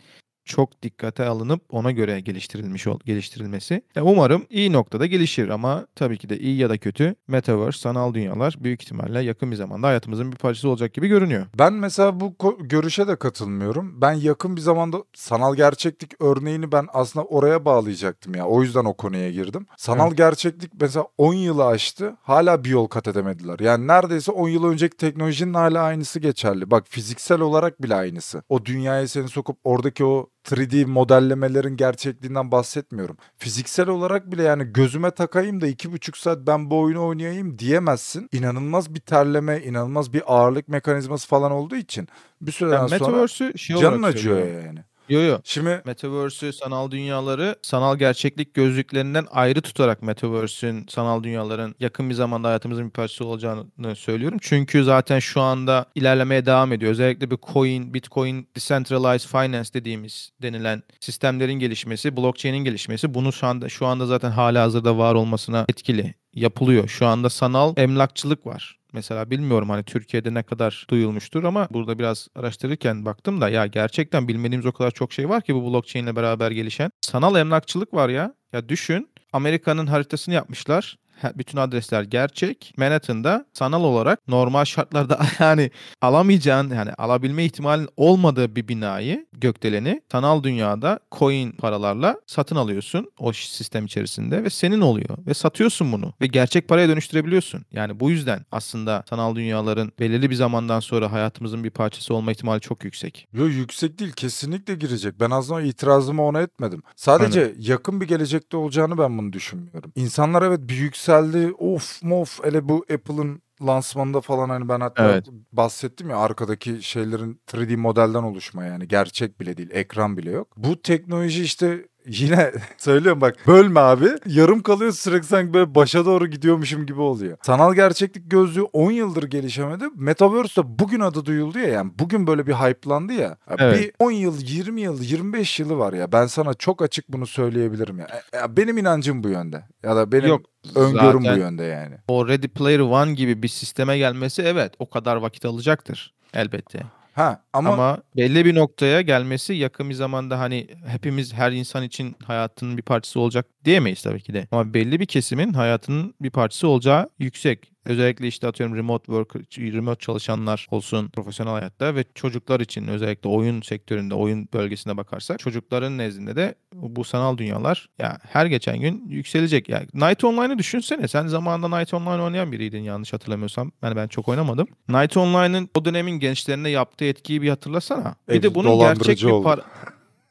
çok 0.44 0.82
dikkate 0.82 1.24
alınıp 1.24 1.62
ona 1.70 1.90
göre 1.90 2.20
geliştirilmiş 2.20 2.86
ol, 2.86 2.98
geliştirilmesi. 3.04 3.82
E, 3.96 4.00
umarım 4.00 4.46
iyi 4.50 4.72
noktada 4.72 5.06
gelişir 5.06 5.48
ama 5.48 5.86
tabii 5.94 6.18
ki 6.18 6.28
de 6.28 6.38
iyi 6.38 6.56
ya 6.56 6.70
da 6.70 6.78
kötü 6.78 7.14
metaverse, 7.28 7.78
sanal 7.78 8.14
dünyalar 8.14 8.56
büyük 8.60 8.82
ihtimalle 8.82 9.22
yakın 9.22 9.50
bir 9.50 9.56
zamanda 9.56 9.86
hayatımızın 9.86 10.32
bir 10.32 10.36
parçası 10.36 10.68
olacak 10.68 10.94
gibi 10.94 11.08
görünüyor. 11.08 11.46
Ben 11.58 11.72
mesela 11.72 12.20
bu 12.20 12.34
görüşe 12.60 13.08
de 13.08 13.16
katılmıyorum. 13.16 14.00
Ben 14.00 14.12
yakın 14.12 14.56
bir 14.56 14.60
zamanda 14.60 15.04
sanal 15.14 15.54
gerçeklik 15.54 16.12
örneğini 16.20 16.72
ben 16.72 16.86
aslında 16.92 17.26
oraya 17.26 17.64
bağlayacaktım 17.64 18.34
ya. 18.34 18.46
O 18.46 18.62
yüzden 18.62 18.84
o 18.84 18.94
konuya 18.94 19.30
girdim. 19.30 19.66
Sanal 19.76 20.12
gerçeklik 20.12 20.72
mesela 20.80 21.06
10 21.18 21.34
yılı 21.34 21.66
aştı. 21.66 22.16
Hala 22.22 22.64
bir 22.64 22.70
yol 22.70 22.86
kat 22.86 23.08
edemediler. 23.08 23.58
Yani 23.60 23.86
neredeyse 23.86 24.32
10 24.32 24.48
yıl 24.48 24.64
önceki 24.64 24.96
teknolojinin 24.96 25.54
hala 25.54 25.82
aynısı 25.82 26.20
geçerli. 26.20 26.70
Bak 26.70 26.84
fiziksel 26.88 27.40
olarak 27.40 27.82
bile 27.82 27.94
aynısı. 27.94 28.42
O 28.48 28.64
dünyaya 28.64 29.08
seni 29.08 29.28
sokup 29.28 29.58
oradaki 29.64 30.04
o 30.04 30.30
3D 30.44 30.86
modellemelerin 30.86 31.76
gerçekliğinden 31.76 32.52
bahsetmiyorum. 32.52 33.16
Fiziksel 33.36 33.88
olarak 33.88 34.32
bile 34.32 34.42
yani 34.42 34.72
gözüme 34.72 35.10
takayım 35.10 35.60
da 35.60 35.66
iki 35.66 35.92
buçuk 35.92 36.16
saat 36.16 36.38
ben 36.46 36.70
bu 36.70 36.80
oyunu 36.80 37.06
oynayayım 37.06 37.58
diyemezsin. 37.58 38.28
İnanılmaz 38.32 38.94
bir 38.94 39.00
terleme, 39.00 39.62
inanılmaz 39.62 40.12
bir 40.12 40.22
ağırlık 40.26 40.68
mekanizması 40.68 41.28
falan 41.28 41.52
olduğu 41.52 41.76
için 41.76 42.08
bir 42.40 42.52
süreden 42.52 42.86
sonra 42.86 42.98
metaverse'ü 42.98 43.58
şey 43.58 43.76
canın 43.76 43.98
olarak 43.98 44.14
acıyor 44.14 44.38
yani. 44.38 44.84
Yo 45.08 45.20
yo. 45.20 45.38
Şimdi 45.44 45.82
Metaverse'ü, 45.84 46.52
sanal 46.52 46.90
dünyaları 46.90 47.56
sanal 47.62 47.96
gerçeklik 47.96 48.54
gözlüklerinden 48.54 49.26
ayrı 49.30 49.60
tutarak 49.60 50.02
Metaverse'ün, 50.02 50.86
sanal 50.88 51.22
dünyaların 51.22 51.74
yakın 51.80 52.10
bir 52.10 52.14
zamanda 52.14 52.48
hayatımızın 52.48 52.86
bir 52.86 52.90
parçası 52.90 53.24
olacağını 53.24 53.96
söylüyorum. 53.96 54.38
Çünkü 54.42 54.84
zaten 54.84 55.18
şu 55.18 55.40
anda 55.40 55.86
ilerlemeye 55.94 56.46
devam 56.46 56.72
ediyor. 56.72 56.92
Özellikle 56.92 57.30
bir 57.30 57.38
coin, 57.52 57.94
bitcoin, 57.94 58.48
decentralized 58.56 59.28
finance 59.28 59.74
dediğimiz 59.74 60.30
denilen 60.42 60.82
sistemlerin 61.00 61.54
gelişmesi, 61.54 62.16
blockchain'in 62.16 62.64
gelişmesi 62.64 63.14
bunu 63.14 63.32
şu 63.32 63.46
anda 63.46 63.68
şu 63.68 63.86
anda 63.86 64.06
zaten 64.06 64.30
hala 64.30 64.62
hazırda 64.62 64.98
var 64.98 65.14
olmasına 65.14 65.64
etkili 65.68 66.14
yapılıyor. 66.34 66.88
Şu 66.88 67.06
anda 67.06 67.30
sanal 67.30 67.74
emlakçılık 67.76 68.46
var. 68.46 68.78
Mesela 68.94 69.30
bilmiyorum 69.30 69.70
hani 69.70 69.84
Türkiye'de 69.84 70.34
ne 70.34 70.42
kadar 70.42 70.86
duyulmuştur 70.90 71.44
ama 71.44 71.68
burada 71.70 71.98
biraz 71.98 72.28
araştırırken 72.34 73.04
baktım 73.04 73.40
da 73.40 73.48
ya 73.48 73.66
gerçekten 73.66 74.28
bilmediğimiz 74.28 74.66
o 74.66 74.72
kadar 74.72 74.90
çok 74.90 75.12
şey 75.12 75.28
var 75.28 75.42
ki 75.42 75.54
bu 75.54 75.72
blockchain 75.72 76.04
ile 76.04 76.16
beraber 76.16 76.50
gelişen. 76.50 76.90
Sanal 77.00 77.36
emlakçılık 77.36 77.94
var 77.94 78.08
ya. 78.08 78.34
Ya 78.52 78.68
düşün 78.68 79.08
Amerika'nın 79.32 79.86
haritasını 79.86 80.34
yapmışlar. 80.34 80.98
Bütün 81.34 81.58
adresler 81.58 82.02
gerçek. 82.02 82.74
Manhattan'da 82.76 83.46
sanal 83.52 83.84
olarak 83.84 84.28
normal 84.28 84.64
şartlarda 84.64 85.20
yani 85.38 85.70
alamayacağın 86.02 86.70
yani 86.70 86.92
alabilme 86.92 87.44
ihtimalin 87.44 87.88
olmadığı 87.96 88.56
bir 88.56 88.68
binayı 88.68 89.26
gökdeleni 89.32 90.02
sanal 90.12 90.42
dünyada 90.42 91.00
coin 91.12 91.50
paralarla 91.50 92.16
satın 92.26 92.56
alıyorsun 92.56 93.10
o 93.18 93.32
sistem 93.32 93.84
içerisinde 93.84 94.44
ve 94.44 94.50
senin 94.50 94.80
oluyor 94.80 95.18
ve 95.26 95.34
satıyorsun 95.34 95.92
bunu 95.92 96.12
ve 96.20 96.26
gerçek 96.26 96.68
paraya 96.68 96.88
dönüştürebiliyorsun. 96.88 97.64
Yani 97.72 98.00
bu 98.00 98.10
yüzden 98.10 98.46
aslında 98.52 99.04
sanal 99.10 99.36
dünyaların 99.36 99.92
belirli 100.00 100.30
bir 100.30 100.34
zamandan 100.34 100.80
sonra 100.80 101.12
hayatımızın 101.12 101.64
bir 101.64 101.70
parçası 101.70 102.14
olma 102.14 102.32
ihtimali 102.32 102.60
çok 102.60 102.84
yüksek. 102.84 103.28
Yo 103.32 103.46
yüksek 103.46 103.98
değil 103.98 104.12
kesinlikle 104.12 104.74
girecek. 104.74 105.20
Ben 105.20 105.30
aslında 105.30 105.62
itirazımı 105.62 106.22
ona 106.22 106.40
etmedim. 106.40 106.82
Sadece 106.96 107.54
yakın 107.58 108.00
bir 108.00 108.08
gelecekte 108.08 108.56
olacağını 108.56 108.98
ben 108.98 109.18
bunu 109.18 109.32
düşünmüyorum. 109.32 109.92
İnsanlar 109.96 110.42
evet 110.42 110.60
bir 110.62 110.74
yükseldi. 111.08 111.52
Of 111.58 112.02
mof 112.02 112.44
hele 112.44 112.68
bu 112.68 112.84
Apple'ın 112.94 113.42
lansmanında 113.62 114.20
falan 114.20 114.48
hani 114.48 114.68
ben 114.68 114.80
hatta 114.80 115.04
Evet. 115.04 115.26
bahsettim 115.52 116.10
ya 116.10 116.16
arkadaki 116.18 116.82
şeylerin 116.82 117.40
3D 117.46 117.76
modelden 117.76 118.22
oluşma 118.22 118.64
yani 118.64 118.88
gerçek 118.88 119.40
bile 119.40 119.56
değil 119.56 119.70
ekran 119.72 120.16
bile 120.16 120.30
yok. 120.30 120.54
Bu 120.56 120.82
teknoloji 120.82 121.42
işte 121.42 121.86
yine 122.06 122.52
söylüyorum 122.78 123.20
bak 123.20 123.36
bölme 123.46 123.80
abi 123.80 124.08
yarım 124.26 124.62
kalıyor 124.62 124.92
sürekli 124.92 125.26
sanki 125.26 125.54
böyle 125.54 125.74
başa 125.74 126.06
doğru 126.06 126.26
gidiyormuşum 126.26 126.86
gibi 126.86 127.00
oluyor. 127.00 127.36
Sanal 127.42 127.74
gerçeklik 127.74 128.30
gözlüğü 128.30 128.62
10 128.62 128.90
yıldır 128.90 129.22
gelişemedi. 129.22 129.84
Metaverse 129.96 130.62
de 130.62 130.78
bugün 130.78 131.00
adı 131.00 131.26
duyuldu 131.26 131.58
ya 131.58 131.68
yani 131.68 131.92
bugün 131.98 132.26
böyle 132.26 132.46
bir 132.46 132.52
hype'landı 132.52 133.12
ya. 133.12 133.36
Evet. 133.58 133.78
Bir 133.78 133.92
10 133.98 134.10
yıl 134.10 134.40
20 134.40 134.80
yıl 134.80 135.02
25 135.02 135.60
yılı 135.60 135.78
var 135.78 135.92
ya 135.92 136.12
ben 136.12 136.26
sana 136.26 136.54
çok 136.54 136.82
açık 136.82 137.08
bunu 137.08 137.26
söyleyebilirim 137.26 137.98
ya. 137.98 138.08
ya 138.34 138.56
benim 138.56 138.78
inancım 138.78 139.24
bu 139.24 139.28
yönde 139.28 139.64
ya 139.82 139.96
da 139.96 140.12
benim 140.12 140.28
Yok, 140.28 140.42
öngörüm 140.74 141.24
bu 141.24 141.38
yönde 141.38 141.64
yani. 141.64 141.94
O 142.08 142.28
Ready 142.28 142.48
Player 142.48 142.80
One 142.80 143.12
gibi 143.12 143.42
bir 143.42 143.48
sisteme 143.48 143.98
gelmesi 143.98 144.42
evet 144.42 144.72
o 144.78 144.90
kadar 144.90 145.16
vakit 145.16 145.44
alacaktır 145.44 146.14
elbette. 146.34 146.82
Ha 147.14 147.42
ama, 147.52 147.72
Ama, 147.72 147.98
belli 148.16 148.44
bir 148.44 148.54
noktaya 148.54 149.00
gelmesi 149.00 149.54
yakın 149.54 149.90
bir 149.90 149.94
zamanda 149.94 150.38
hani 150.38 150.66
hepimiz 150.86 151.32
her 151.32 151.52
insan 151.52 151.82
için 151.82 152.16
hayatının 152.24 152.76
bir 152.76 152.82
parçası 152.82 153.20
olacak 153.20 153.46
diyemeyiz 153.64 154.02
tabii 154.02 154.20
ki 154.22 154.34
de. 154.34 154.48
Ama 154.52 154.74
belli 154.74 155.00
bir 155.00 155.06
kesimin 155.06 155.52
hayatının 155.52 156.14
bir 156.20 156.30
parçası 156.30 156.68
olacağı 156.68 157.08
yüksek. 157.18 157.73
Özellikle 157.84 158.26
işte 158.26 158.46
atıyorum 158.46 158.76
remote 158.76 159.04
work, 159.04 159.58
remote 159.58 160.00
çalışanlar 160.00 160.66
olsun 160.70 161.08
profesyonel 161.08 161.52
hayatta 161.52 161.94
ve 161.94 162.04
çocuklar 162.14 162.60
için 162.60 162.86
özellikle 162.86 163.28
oyun 163.28 163.60
sektöründe, 163.60 164.14
oyun 164.14 164.48
bölgesine 164.52 164.96
bakarsak 164.96 165.38
çocukların 165.38 165.98
nezdinde 165.98 166.36
de 166.36 166.54
bu 166.74 167.04
sanal 167.04 167.38
dünyalar 167.38 167.88
ya 167.98 168.18
her 168.22 168.46
geçen 168.46 168.80
gün 168.80 169.08
yükselecek. 169.08 169.68
Yani 169.68 169.86
Night 169.94 170.24
Online'ı 170.24 170.58
düşünsene. 170.58 171.08
Sen 171.08 171.26
zamanında 171.26 171.78
Night 171.78 171.94
Online 171.94 172.22
oynayan 172.22 172.52
biriydin 172.52 172.82
yanlış 172.82 173.12
hatırlamıyorsam. 173.12 173.72
Yani 173.82 173.96
ben 173.96 174.08
çok 174.08 174.28
oynamadım. 174.28 174.66
Night 174.88 175.16
Online'ın 175.16 175.68
o 175.74 175.84
dönemin 175.84 176.20
gençlerine 176.20 176.70
yaptığı 176.70 177.04
etkiyi 177.04 177.42
bir 177.42 177.48
hatırlasana. 177.48 178.14
Bir 178.28 178.32
Evet, 178.32 178.42
de 178.42 178.54
bunun 178.54 178.78
gerçek 178.78 179.22
bir 179.22 179.42
para 179.42 179.62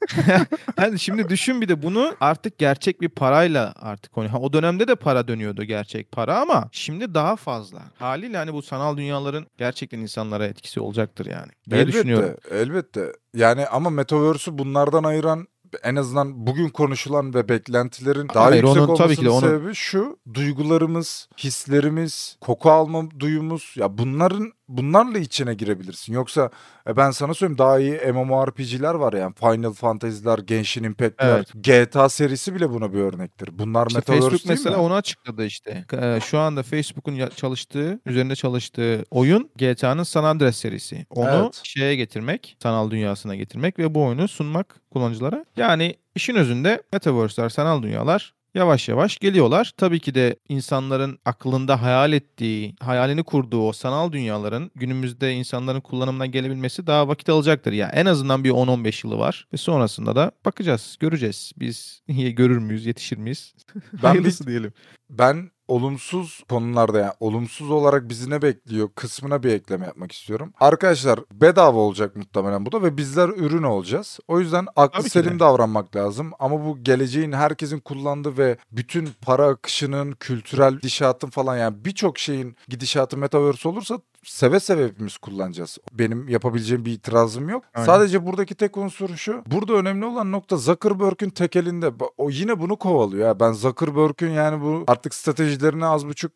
hani 0.77 0.99
şimdi 0.99 1.29
düşün 1.29 1.61
bir 1.61 1.69
de 1.69 1.83
bunu 1.83 2.15
artık 2.19 2.57
gerçek 2.57 3.01
bir 3.01 3.09
parayla 3.09 3.73
artık 3.79 4.17
oynuyor. 4.17 4.35
O 4.41 4.53
dönemde 4.53 4.87
de 4.87 4.95
para 4.95 5.27
dönüyordu 5.27 5.63
gerçek 5.63 6.11
para 6.11 6.39
ama 6.41 6.69
şimdi 6.71 7.13
daha 7.13 7.35
fazla. 7.35 7.79
Haliyle 7.99 8.37
hani 8.37 8.53
bu 8.53 8.61
sanal 8.61 8.97
dünyaların 8.97 9.45
gerçekten 9.57 9.99
insanlara 9.99 10.45
etkisi 10.47 10.79
olacaktır 10.79 11.25
yani. 11.25 11.51
Diye 11.69 11.81
elbette, 11.81 11.97
düşünüyorum. 11.97 12.37
elbette. 12.51 13.13
Yani 13.35 13.67
ama 13.67 13.89
Metaverse'ü 13.89 14.57
bunlardan 14.57 15.03
ayıran 15.03 15.47
en 15.83 15.95
azından 15.95 16.47
bugün 16.47 16.69
konuşulan 16.69 17.33
ve 17.33 17.49
beklentilerin 17.49 18.29
daha 18.33 18.45
Hayır, 18.45 18.63
yüksek 18.63 18.77
onun- 18.77 18.83
olmasının 18.87 19.07
tabii 19.07 19.15
ki 19.17 19.25
de 19.25 19.29
onun- 19.29 19.39
sebebi 19.47 19.73
şu. 19.75 20.17
Duygularımız, 20.33 21.27
hislerimiz, 21.37 22.37
koku 22.41 22.71
alma 22.71 23.03
duyumuz 23.19 23.73
ya 23.77 23.97
bunların 23.97 24.51
bunlarla 24.67 25.17
içine 25.17 25.53
girebilirsin. 25.53 26.13
Yoksa 26.13 26.49
e, 26.87 26.95
ben 26.97 27.11
sana 27.11 27.33
söyleyeyim 27.33 27.57
daha 27.57 27.79
iyi 27.79 27.99
MMORPG'ler 28.13 28.93
var 28.93 29.13
yani. 29.13 29.33
Final 29.39 29.73
Fantasy'ler, 29.73 30.39
Genshin 30.39 30.83
Impact'ler, 30.83 31.45
GTA 31.55 32.09
serisi 32.09 32.55
bile 32.55 32.69
buna 32.69 32.93
bir 32.93 32.99
örnektir. 32.99 33.49
Bunlar 33.59 33.87
İşte 33.87 33.97
Metaverse 33.99 34.21
Facebook 34.21 34.47
değil 34.49 34.59
mesela 34.59 34.75
mi? 34.77 34.81
onu 34.83 34.93
açıkladı 34.93 35.45
işte. 35.45 35.85
Ee, 35.93 36.19
şu 36.25 36.39
anda 36.39 36.63
Facebook'un 36.63 37.29
çalıştığı, 37.35 37.99
üzerinde 38.05 38.35
çalıştığı 38.35 39.05
oyun 39.11 39.49
GTA'nın 39.55 40.03
San 40.03 40.23
Andreas 40.23 40.55
serisi. 40.57 41.05
Onu 41.09 41.29
Evet. 41.43 41.61
şeye 41.63 41.95
getirmek, 41.95 42.57
sanal 42.63 42.91
dünyasına 42.91 43.35
getirmek 43.35 43.79
ve 43.79 43.95
bu 43.95 44.03
oyunu 44.05 44.27
sunmak 44.27 44.75
kullanıcılara. 44.91 45.45
Yani 45.57 45.95
işin 46.15 46.35
özünde 46.35 46.83
Metaverse'ler, 46.93 47.49
sanal 47.49 47.83
dünyalar 47.83 48.33
yavaş 48.55 48.89
yavaş 48.89 49.17
geliyorlar. 49.17 49.71
Tabii 49.77 49.99
ki 49.99 50.15
de 50.15 50.35
insanların 50.49 51.19
aklında 51.25 51.81
hayal 51.81 52.13
ettiği, 52.13 52.75
hayalini 52.79 53.23
kurduğu 53.23 53.67
o 53.67 53.71
sanal 53.73 54.11
dünyaların 54.11 54.71
günümüzde 54.75 55.33
insanların 55.33 55.81
kullanımına 55.81 56.25
gelebilmesi 56.25 56.87
daha 56.87 57.07
vakit 57.07 57.29
alacaktır. 57.29 57.71
Ya 57.73 57.89
en 57.93 58.05
azından 58.05 58.43
bir 58.43 58.49
10-15 58.51 59.07
yılı 59.07 59.17
var 59.17 59.47
ve 59.53 59.57
sonrasında 59.57 60.15
da 60.15 60.31
bakacağız, 60.45 60.97
göreceğiz. 60.99 61.51
Biz 61.57 62.01
görür 62.07 62.57
müyüz, 62.57 62.85
yetişir 62.85 63.17
miyiz? 63.17 63.53
Ben 63.75 63.83
bir- 63.93 64.07
Hayırlısı 64.07 64.47
diyelim. 64.47 64.73
Ben 65.09 65.51
olumsuz 65.67 66.43
konularda 66.49 66.99
yani 66.99 67.13
olumsuz 67.19 67.71
olarak 67.71 68.09
bizi 68.09 68.29
ne 68.29 68.41
bekliyor 68.41 68.89
kısmına 68.95 69.43
bir 69.43 69.53
ekleme 69.53 69.85
yapmak 69.85 70.11
istiyorum. 70.11 70.53
Arkadaşlar 70.59 71.19
bedava 71.31 71.79
olacak 71.79 72.15
muhtemelen 72.15 72.65
bu 72.65 72.71
da 72.71 72.83
ve 72.83 72.97
bizler 72.97 73.29
ürün 73.29 73.63
olacağız. 73.63 74.19
O 74.27 74.39
yüzden 74.39 74.67
aklı 74.75 74.99
Tabii 74.99 75.09
ki 75.09 75.19
de. 75.19 75.23
selim 75.23 75.39
davranmak 75.39 75.95
lazım. 75.95 76.31
Ama 76.39 76.65
bu 76.65 76.83
geleceğin 76.83 77.31
herkesin 77.31 77.79
kullandığı 77.79 78.37
ve 78.37 78.57
bütün 78.71 79.09
para 79.21 79.47
akışının, 79.47 80.11
kültürel 80.11 80.73
gidişatın 80.73 81.29
falan 81.29 81.57
yani 81.57 81.85
birçok 81.85 82.19
şeyin 82.19 82.55
gidişatı 82.67 83.17
metaverse 83.17 83.69
olursa 83.69 83.99
seve 84.23 84.59
seve 84.59 84.85
hepimiz 84.85 85.17
kullanacağız. 85.17 85.77
Benim 85.93 86.29
yapabileceğim 86.29 86.85
bir 86.85 86.91
itirazım 86.91 87.49
yok. 87.49 87.63
Aynen. 87.73 87.85
Sadece 87.85 88.25
buradaki 88.25 88.55
tek 88.55 88.77
unsur 88.77 89.15
şu. 89.15 89.43
Burada 89.45 89.73
önemli 89.73 90.05
olan 90.05 90.31
nokta 90.31 90.57
Zuckerberg'ün 90.57 91.29
tek 91.29 91.55
elinde. 91.55 91.91
O 92.17 92.29
yine 92.29 92.59
bunu 92.59 92.75
kovalıyor. 92.75 93.27
Ya. 93.27 93.39
Ben 93.39 93.51
Zuckerberg'ün 93.51 94.31
yani 94.31 94.61
bu 94.61 94.83
artık 94.87 95.13
stratejilerini 95.13 95.85
az 95.85 96.07
buçuk 96.07 96.31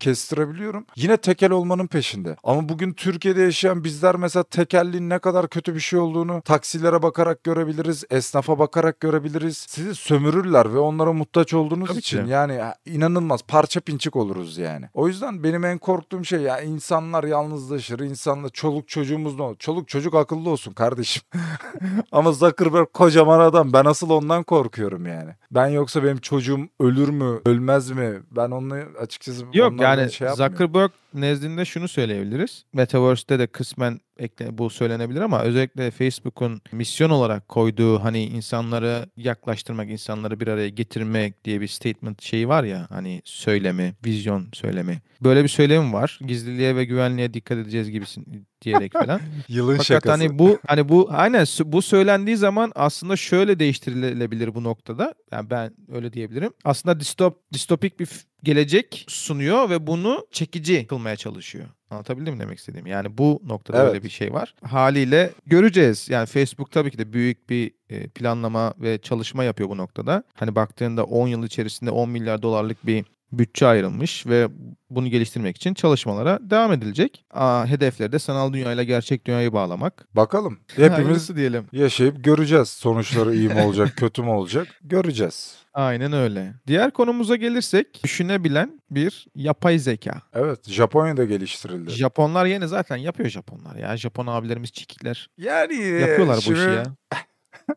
kestirebiliyorum. 0.00 0.86
Yine 0.96 1.16
tekel 1.16 1.50
olmanın 1.50 1.86
peşinde. 1.86 2.36
Ama 2.44 2.68
bugün 2.68 2.92
Türkiye'de 2.92 3.42
yaşayan 3.42 3.84
bizler 3.84 4.16
mesela 4.16 4.42
tekelliğin 4.42 5.10
ne 5.10 5.18
kadar 5.18 5.48
kötü 5.48 5.74
bir 5.74 5.80
şey 5.80 5.98
olduğunu 5.98 6.42
taksilere 6.42 7.02
bakarak 7.02 7.44
görebiliriz, 7.44 8.04
esnafa 8.10 8.58
bakarak 8.58 9.00
görebiliriz. 9.00 9.66
Sizi 9.68 9.94
sömürürler 9.94 10.74
ve 10.74 10.78
onlara 10.78 11.12
muhtaç 11.12 11.54
olduğunuz 11.54 11.88
Tabii 11.88 12.00
ki 12.00 12.16
için 12.16 12.26
de. 12.26 12.30
yani 12.30 12.60
inanılmaz 12.86 13.42
parça 13.42 13.80
pinçik 13.80 14.16
oluruz 14.16 14.58
yani. 14.58 14.88
O 14.94 15.08
yüzden 15.08 15.42
benim 15.42 15.64
en 15.64 15.78
korktuğum 15.78 16.24
şey 16.24 16.40
ya 16.40 16.60
insanlar 16.60 17.24
yalnızlaşır, 17.24 18.00
insanlar 18.00 18.48
çoluk 18.48 18.88
çocuğumuz 18.88 19.36
ne 19.36 19.42
olur? 19.42 19.56
Çoluk 19.58 19.88
çocuk 19.88 20.14
akıllı 20.14 20.50
olsun 20.50 20.72
kardeşim. 20.72 21.22
Ama 22.12 22.32
Zuckerberg 22.32 22.86
kocaman 22.92 23.40
adam. 23.40 23.72
Ben 23.72 23.84
asıl 23.84 24.10
ondan 24.10 24.42
korkuyorum 24.42 25.06
yani. 25.06 25.30
Ben 25.50 25.66
yoksa 25.66 26.04
benim 26.04 26.18
çocuğum 26.18 26.68
ölür 26.80 27.08
mü, 27.08 27.40
ölmez 27.46 27.90
mi? 27.90 28.22
Ben 28.30 28.50
onu 28.50 28.74
açıkçası 29.00 29.44
Yok 29.52 29.72
onlardan 29.72 29.85
yani 29.86 30.12
şey. 30.12 30.28
Zuckerberg 30.28 30.90
nezdinde 31.14 31.64
şunu 31.64 31.88
söyleyebiliriz. 31.88 32.64
Metaverse'te 32.72 33.38
de 33.38 33.46
kısmen 33.46 34.00
ekle, 34.18 34.58
bu 34.58 34.70
söylenebilir 34.70 35.20
ama 35.20 35.42
özellikle 35.42 35.90
Facebook'un 35.90 36.60
misyon 36.72 37.10
olarak 37.10 37.48
koyduğu 37.48 38.04
hani 38.04 38.24
insanları 38.24 39.06
yaklaştırmak, 39.16 39.90
insanları 39.90 40.40
bir 40.40 40.48
araya 40.48 40.68
getirmek 40.68 41.44
diye 41.44 41.60
bir 41.60 41.68
statement 41.68 42.22
şeyi 42.22 42.48
var 42.48 42.64
ya 42.64 42.86
hani 42.88 43.22
söylemi, 43.24 43.94
vizyon 44.04 44.48
söylemi. 44.52 45.02
Böyle 45.22 45.42
bir 45.42 45.48
söylemi 45.48 45.92
var. 45.92 46.18
Gizliliğe 46.26 46.76
ve 46.76 46.84
güvenliğe 46.84 47.34
dikkat 47.34 47.58
edeceğiz 47.58 47.90
gibisin 47.90 48.46
diyerek 48.62 48.92
falan. 48.92 49.20
Yılın 49.48 49.72
Fakat 49.72 49.86
şakası. 49.86 50.10
hani 50.10 50.38
bu 50.38 50.58
hani 50.66 50.88
bu 50.88 51.08
aynen 51.10 51.46
bu 51.64 51.82
söylendiği 51.82 52.36
zaman 52.36 52.72
aslında 52.74 53.16
şöyle 53.16 53.58
değiştirilebilir 53.58 54.54
bu 54.54 54.64
noktada. 54.64 55.14
Yani 55.32 55.50
ben 55.50 55.72
öyle 55.92 56.12
diyebilirim. 56.12 56.52
Aslında 56.64 57.00
distop 57.00 57.52
distopik 57.52 58.00
bir 58.00 58.08
gelecek 58.42 59.04
sunuyor 59.08 59.70
ve 59.70 59.86
bunu 59.86 60.26
çekici 60.32 60.86
kılmaya 60.86 61.16
çalışıyor. 61.16 61.66
Anlatabildim 61.90 62.34
mi 62.34 62.40
demek 62.40 62.58
istediğim? 62.58 62.86
Yani 62.86 63.18
bu 63.18 63.42
noktada 63.46 63.78
Evet. 63.82 63.88
öyle 63.88 64.02
bir 64.04 64.08
şey 64.08 64.32
var. 64.32 64.54
Haliyle 64.62 65.30
göreceğiz. 65.46 66.08
Yani 66.10 66.26
Facebook 66.26 66.70
tabii 66.70 66.90
ki 66.90 66.98
de 66.98 67.12
büyük 67.12 67.50
bir 67.50 67.70
e, 67.90 68.08
planlama 68.08 68.74
ve 68.78 68.98
çalışma 68.98 69.44
yapıyor 69.44 69.68
bu 69.68 69.76
noktada. 69.76 70.22
Hani 70.34 70.54
baktığında 70.54 71.04
10 71.04 71.28
yıl 71.28 71.44
içerisinde 71.44 71.90
10 71.90 72.10
milyar 72.10 72.42
dolarlık 72.42 72.86
bir 72.86 73.04
bütçe 73.38 73.66
ayrılmış 73.66 74.26
ve 74.26 74.48
bunu 74.90 75.08
geliştirmek 75.08 75.56
için 75.56 75.74
çalışmalara 75.74 76.38
devam 76.42 76.72
edilecek. 76.72 77.24
Aa, 77.30 77.66
hedefleri 77.66 78.12
de 78.12 78.18
sanal 78.18 78.52
dünyayla 78.52 78.82
gerçek 78.82 79.26
dünyayı 79.26 79.52
bağlamak. 79.52 80.08
Bakalım. 80.16 80.58
Hepimiz 80.76 81.36
diyelim. 81.36 81.66
yaşayıp 81.72 82.24
göreceğiz. 82.24 82.68
Sonuçları 82.68 83.34
iyi 83.34 83.48
mi 83.48 83.62
olacak, 83.62 83.92
kötü 83.96 84.22
mü 84.22 84.28
olacak? 84.28 84.68
Göreceğiz. 84.82 85.56
Aynen 85.74 86.12
öyle. 86.12 86.54
Diğer 86.66 86.90
konumuza 86.90 87.36
gelirsek 87.36 88.04
düşünebilen 88.04 88.80
bir 88.90 89.26
yapay 89.34 89.78
zeka. 89.78 90.22
Evet, 90.34 90.68
Japonya'da 90.68 91.24
geliştirildi. 91.24 91.90
Japonlar 91.90 92.46
yine 92.46 92.66
zaten 92.66 92.96
yapıyor 92.96 93.28
Japonlar 93.28 93.76
ya. 93.76 93.96
Japon 93.96 94.26
abilerimiz 94.26 94.72
çikikler. 94.72 95.30
Yani 95.38 95.74
Yapıyorlar 96.00 96.36
bu 96.36 96.40
şimdi 96.40 96.58
işi 96.58 96.68
ya. 96.68 96.84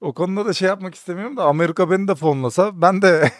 O 0.00 0.12
konuda 0.12 0.46
da 0.46 0.52
şey 0.52 0.68
yapmak 0.68 0.94
istemiyorum 0.94 1.36
da 1.36 1.44
Amerika 1.44 1.90
beni 1.90 2.08
de 2.08 2.14
fonlasa 2.14 2.82
ben 2.82 3.02
de 3.02 3.30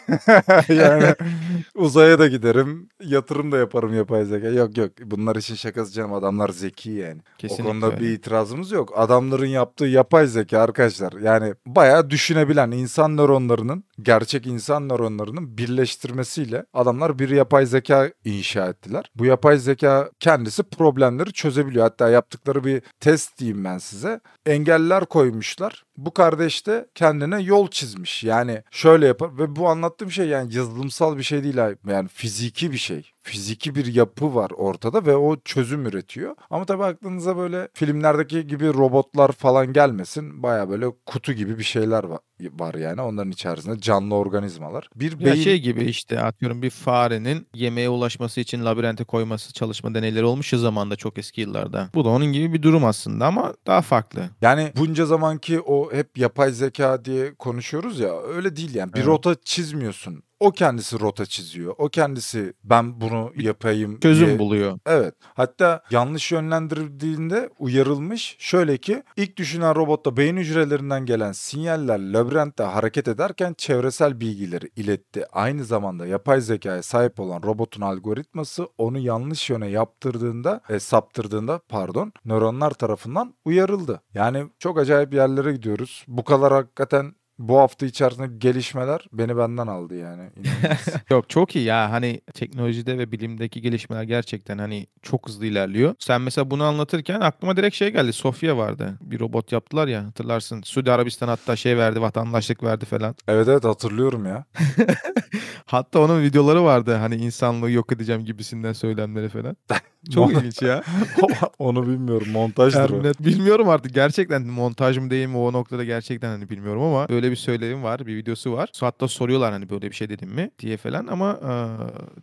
yani 0.69 1.15
uzaya 1.75 2.19
da 2.19 2.27
giderim, 2.27 2.89
yatırım 3.03 3.51
da 3.51 3.57
yaparım 3.57 3.93
yapay 3.93 4.25
zeka. 4.25 4.47
Yok 4.47 4.77
yok 4.77 4.91
bunlar 5.05 5.35
için 5.35 5.55
şakası 5.55 5.91
canım 5.93 6.13
adamlar 6.13 6.49
zeki 6.49 6.91
yani. 6.91 7.21
Kesinlikle 7.37 7.63
o 7.63 7.67
konuda 7.67 7.99
bir 7.99 8.09
itirazımız 8.09 8.71
yok. 8.71 8.93
Adamların 8.95 9.45
yaptığı 9.45 9.85
yapay 9.85 10.27
zeka 10.27 10.59
arkadaşlar 10.59 11.13
yani 11.13 11.53
bayağı 11.65 12.09
düşünebilen 12.09 12.71
insan 12.71 13.17
nöronlarının 13.17 13.83
gerçek 14.01 14.47
insan 14.47 14.89
nöronlarının 14.89 15.57
birleştirmesiyle 15.57 16.65
adamlar 16.73 17.19
bir 17.19 17.29
yapay 17.29 17.65
zeka 17.65 18.11
inşa 18.25 18.67
ettiler. 18.67 19.11
Bu 19.15 19.25
yapay 19.25 19.57
zeka 19.57 20.09
kendisi 20.19 20.63
problemleri 20.63 21.33
çözebiliyor. 21.33 21.83
Hatta 21.83 22.09
yaptıkları 22.09 22.63
bir 22.63 22.81
test 22.99 23.39
diyeyim 23.39 23.63
ben 23.63 23.77
size. 23.77 24.19
Engeller 24.45 25.05
koymuşlar. 25.05 25.83
Bu 26.05 26.13
kardeş 26.13 26.67
de 26.67 26.89
kendine 26.95 27.41
yol 27.41 27.67
çizmiş. 27.67 28.23
Yani 28.23 28.63
şöyle 28.71 29.07
yapar 29.07 29.37
ve 29.37 29.55
bu 29.55 29.69
anlattığım 29.69 30.11
şey 30.11 30.27
yani 30.27 30.55
yazılımsal 30.55 31.17
bir 31.17 31.23
şey 31.23 31.43
değil 31.43 31.57
yani 31.87 32.07
fiziki 32.07 32.71
bir 32.71 32.77
şey. 32.77 33.10
Fiziki 33.23 33.75
bir 33.75 33.85
yapı 33.93 34.35
var 34.35 34.51
ortada 34.51 35.05
ve 35.05 35.15
o 35.15 35.37
çözüm 35.45 35.85
üretiyor. 35.85 36.35
Ama 36.49 36.65
tabii 36.65 36.83
aklınıza 36.83 37.37
böyle 37.37 37.67
filmlerdeki 37.73 38.47
gibi 38.47 38.67
robotlar 38.73 39.31
falan 39.31 39.73
gelmesin. 39.73 40.43
Baya 40.43 40.69
böyle 40.69 40.85
kutu 41.05 41.33
gibi 41.33 41.57
bir 41.57 41.63
şeyler 41.63 42.03
var, 42.03 42.19
var 42.59 42.73
yani 42.73 43.01
onların 43.01 43.31
içerisinde 43.31 43.79
canlı 43.79 44.15
organizmalar. 44.15 44.89
Bir 44.95 45.11
Ya 45.11 45.25
beyin 45.25 45.43
şey 45.43 45.59
gibi 45.61 45.83
işte 45.83 46.19
atıyorum 46.19 46.61
bir 46.61 46.69
farenin 46.69 47.47
yemeğe 47.53 47.89
ulaşması 47.89 48.41
için 48.41 48.65
labirente 48.65 49.03
koyması 49.03 49.53
çalışma 49.53 49.95
deneyleri 49.95 50.25
olmuş 50.25 50.53
ya 50.53 50.59
zamanda 50.59 50.95
çok 50.95 51.17
eski 51.17 51.41
yıllarda. 51.41 51.89
Bu 51.93 52.05
da 52.05 52.09
onun 52.09 52.25
gibi 52.25 52.53
bir 52.53 52.61
durum 52.61 52.85
aslında 52.85 53.25
ama 53.27 53.53
daha 53.67 53.81
farklı. 53.81 54.29
Yani 54.41 54.71
bunca 54.77 55.05
zamanki 55.05 55.61
o 55.61 55.93
hep 55.93 56.17
yapay 56.17 56.51
zeka 56.51 57.05
diye 57.05 57.33
konuşuyoruz 57.35 57.99
ya 57.99 58.21
öyle 58.21 58.55
değil 58.55 58.75
yani. 58.75 58.93
Bir 58.93 58.97
Evet. 58.97 59.07
rota 59.07 59.35
çizmiyorsun. 59.43 60.23
O 60.41 60.51
kendisi 60.51 60.99
rota 60.99 61.25
çiziyor. 61.25 61.75
O 61.77 61.89
kendisi 61.89 62.53
ben 62.63 63.01
bunu 63.01 63.31
yapayım 63.37 63.99
Çözüm 63.99 64.27
diye- 64.27 64.39
buluyor. 64.39 64.79
Evet. 64.85 65.15
Hatta 65.33 65.83
yanlış 65.91 66.31
yönlendirildiğinde 66.31 67.49
uyarılmış. 67.59 68.35
Şöyle 68.39 68.77
ki 68.77 69.03
ilk 69.17 69.37
düşünen 69.37 69.75
robotta 69.75 70.17
beyin 70.17 70.37
hücrelerinden 70.37 71.05
gelen 71.05 71.31
sinyaller 71.31 71.99
labirentte 71.99 72.63
hareket 72.63 73.07
ederken 73.07 73.53
çevresel 73.57 74.19
bilgileri 74.19 74.69
iletti. 74.75 75.25
Aynı 75.31 75.63
zamanda 75.65 76.05
yapay 76.07 76.41
zekaya 76.41 76.83
sahip 76.83 77.19
olan 77.19 77.43
robotun 77.43 77.81
algoritması 77.81 78.67
onu 78.77 78.99
yanlış 78.99 79.49
yöne 79.49 79.67
yaptırdığında, 79.67 80.61
e, 80.69 80.79
saptırdığında 80.79 81.59
pardon, 81.69 82.13
nöronlar 82.25 82.71
tarafından 82.71 83.33
uyarıldı. 83.45 84.01
Yani 84.13 84.45
çok 84.59 84.79
acayip 84.79 85.13
yerlere 85.13 85.53
gidiyoruz. 85.53 86.05
Bu 86.07 86.23
kadar 86.23 86.53
hakikaten 86.53 87.13
bu 87.47 87.57
hafta 87.57 87.85
içerisinde 87.85 88.27
gelişmeler 88.37 89.05
beni 89.13 89.37
benden 89.37 89.67
aldı 89.67 89.95
yani. 89.95 90.23
Yok 91.09 91.29
çok 91.29 91.55
iyi 91.55 91.65
ya 91.65 91.91
hani 91.91 92.21
teknolojide 92.33 92.97
ve 92.97 93.11
bilimdeki 93.11 93.61
gelişmeler 93.61 94.03
gerçekten 94.03 94.57
hani 94.57 94.87
çok 95.01 95.27
hızlı 95.27 95.45
ilerliyor. 95.45 95.95
Sen 95.99 96.21
mesela 96.21 96.51
bunu 96.51 96.63
anlatırken 96.63 97.19
aklıma 97.19 97.57
direkt 97.57 97.75
şey 97.75 97.89
geldi. 97.91 98.13
Sofya 98.13 98.57
vardı. 98.57 98.97
Bir 99.01 99.19
robot 99.19 99.51
yaptılar 99.51 99.87
ya 99.87 100.05
hatırlarsın. 100.05 100.61
Suudi 100.61 100.91
Arabistan 100.91 101.27
hatta 101.27 101.55
şey 101.55 101.77
verdi 101.77 102.01
vatandaşlık 102.01 102.63
verdi 102.63 102.85
falan. 102.85 103.15
evet 103.27 103.47
evet 103.47 103.63
hatırlıyorum 103.63 104.25
ya. 104.25 104.45
Hatta 105.65 105.99
onun 105.99 106.23
videoları 106.23 106.63
vardı 106.63 106.95
hani 106.95 107.15
insanlığı 107.15 107.71
yok 107.71 107.91
edeceğim 107.91 108.25
gibisinden 108.25 108.73
söylemleri 108.73 109.29
falan. 109.29 109.57
Çok 110.13 110.31
ilginç 110.33 110.61
ya. 110.61 110.83
Onu 111.59 111.87
bilmiyorum 111.87 112.27
montajdır 112.31 112.79
o. 112.79 112.87
Terminet 112.87 113.19
bilmiyorum 113.19 113.69
artık 113.69 113.93
gerçekten 113.93 114.41
montaj 114.47 114.97
mı 114.97 115.09
değil 115.09 115.27
mi 115.27 115.37
o 115.37 115.53
noktada 115.53 115.83
gerçekten 115.83 116.29
hani 116.29 116.49
bilmiyorum 116.49 116.81
ama 116.81 117.09
böyle 117.09 117.31
bir 117.31 117.35
söylevim 117.35 117.83
var 117.83 118.05
bir 118.05 118.15
videosu 118.15 118.51
var. 118.53 118.69
Hatta 118.79 119.07
soruyorlar 119.07 119.51
hani 119.53 119.69
böyle 119.69 119.89
bir 119.89 119.95
şey 119.95 120.09
dedim 120.09 120.29
mi 120.29 120.51
diye 120.59 120.77
falan 120.77 121.07
ama 121.07 121.31
e, 121.31 121.51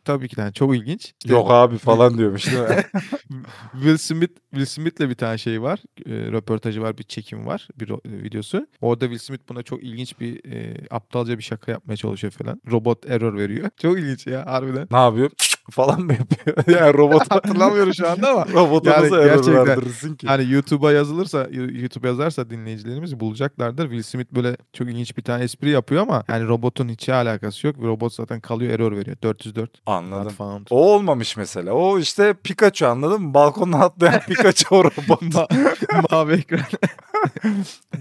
tabii 0.05 0.29
ki 0.29 0.37
de 0.37 0.41
hani 0.43 0.53
çok 0.53 0.77
ilginç. 0.77 1.15
İşte 1.19 1.35
Yok 1.35 1.51
abi 1.51 1.79
falan 1.79 2.19
diyormuş 2.19 2.47
değil 2.47 2.59
mi? 2.59 2.85
Will 3.73 3.97
Smith 3.97 4.33
Will 4.51 4.67
Smith'le 4.67 5.01
bir 5.01 5.15
tane 5.15 5.39
şey 5.39 5.63
var. 5.63 5.81
E, 6.07 6.11
röportajı 6.11 6.83
var, 6.83 6.99
bir 6.99 7.03
çekim 7.03 7.47
var, 7.47 7.69
bir 7.81 7.91
videosu. 8.05 8.67
Orada 8.81 9.05
Will 9.05 9.19
Smith 9.19 9.43
buna 9.49 9.63
çok 9.63 9.83
ilginç 9.83 10.21
bir 10.21 10.53
e, 10.53 10.77
aptalca 10.91 11.39
bir 11.39 11.43
şaka 11.43 11.73
yapmaya 11.73 11.97
çalışıyor 11.97 12.31
falan. 12.31 12.61
Robot 12.71 13.11
error 13.11 13.39
veriyor. 13.39 13.71
Çok 13.83 13.99
ilginç 13.99 14.27
ya 14.27 14.47
harbiden. 14.47 14.89
ne 14.91 14.99
yapıyor? 14.99 15.31
Falan 15.71 16.01
mı 16.01 16.13
yapıyor? 16.13 16.57
yani 16.81 16.95
robot 16.95 17.31
Hatırlamıyorum 17.31 17.95
şu 17.95 18.09
anda 18.11 18.31
ama 18.31 18.47
robota 18.53 18.91
Yani 18.91 19.03
nasıl 19.05 19.17
error 19.17 19.25
gerçekten- 19.37 19.67
verdirirsin 19.67 20.15
ki? 20.15 20.27
Hani 20.27 20.51
YouTube'a 20.53 20.93
yazılırsa, 20.93 21.49
YouTube 21.53 22.09
yazarsa 22.09 22.51
dinleyicilerimiz 22.51 23.21
bulacaklardır. 23.21 23.83
Will 23.85 24.03
Smith 24.03 24.33
böyle 24.33 24.57
çok 24.73 24.89
ilginç 24.89 25.17
bir 25.17 25.23
tane 25.23 25.45
espri 25.45 25.71
yapıyor 25.71 26.03
ama 26.03 26.25
yani 26.29 26.49
robotun 26.49 26.89
hiç 26.89 27.09
alakası 27.09 27.67
yok. 27.67 27.77
Robot 27.83 28.15
zaten 28.15 28.41
kalıyor 28.41 28.73
error 28.73 28.97
veriyor. 28.97 29.17
404 29.23 29.71
not 29.75 29.81
Anladım. 29.87 30.33
found. 30.33 30.67
O 30.71 30.93
olmamış 30.95 31.37
mesela. 31.37 31.73
O 31.73 31.99
işte 31.99 32.35
Pikachu 32.45 32.87
anladın 32.87 33.23
mı? 33.23 33.35
Balkondan 33.35 33.81
atlayan 33.81 34.21
Pikachu 34.29 34.67
o 34.77 34.85
robot. 34.85 35.23
Ma- 35.23 36.07
mavi 36.11 36.33
ekran. 36.33 36.61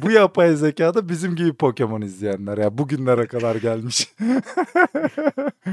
Bu 0.02 0.12
yapay 0.12 0.56
zekada 0.56 1.10
bizim 1.10 1.36
gibi 1.36 1.54
Pokemon 1.54 2.02
izleyenler 2.02 2.58
ya. 2.58 2.78
Bugünlere 2.78 3.26
kadar 3.28 3.56
gelmiş. 3.56 4.14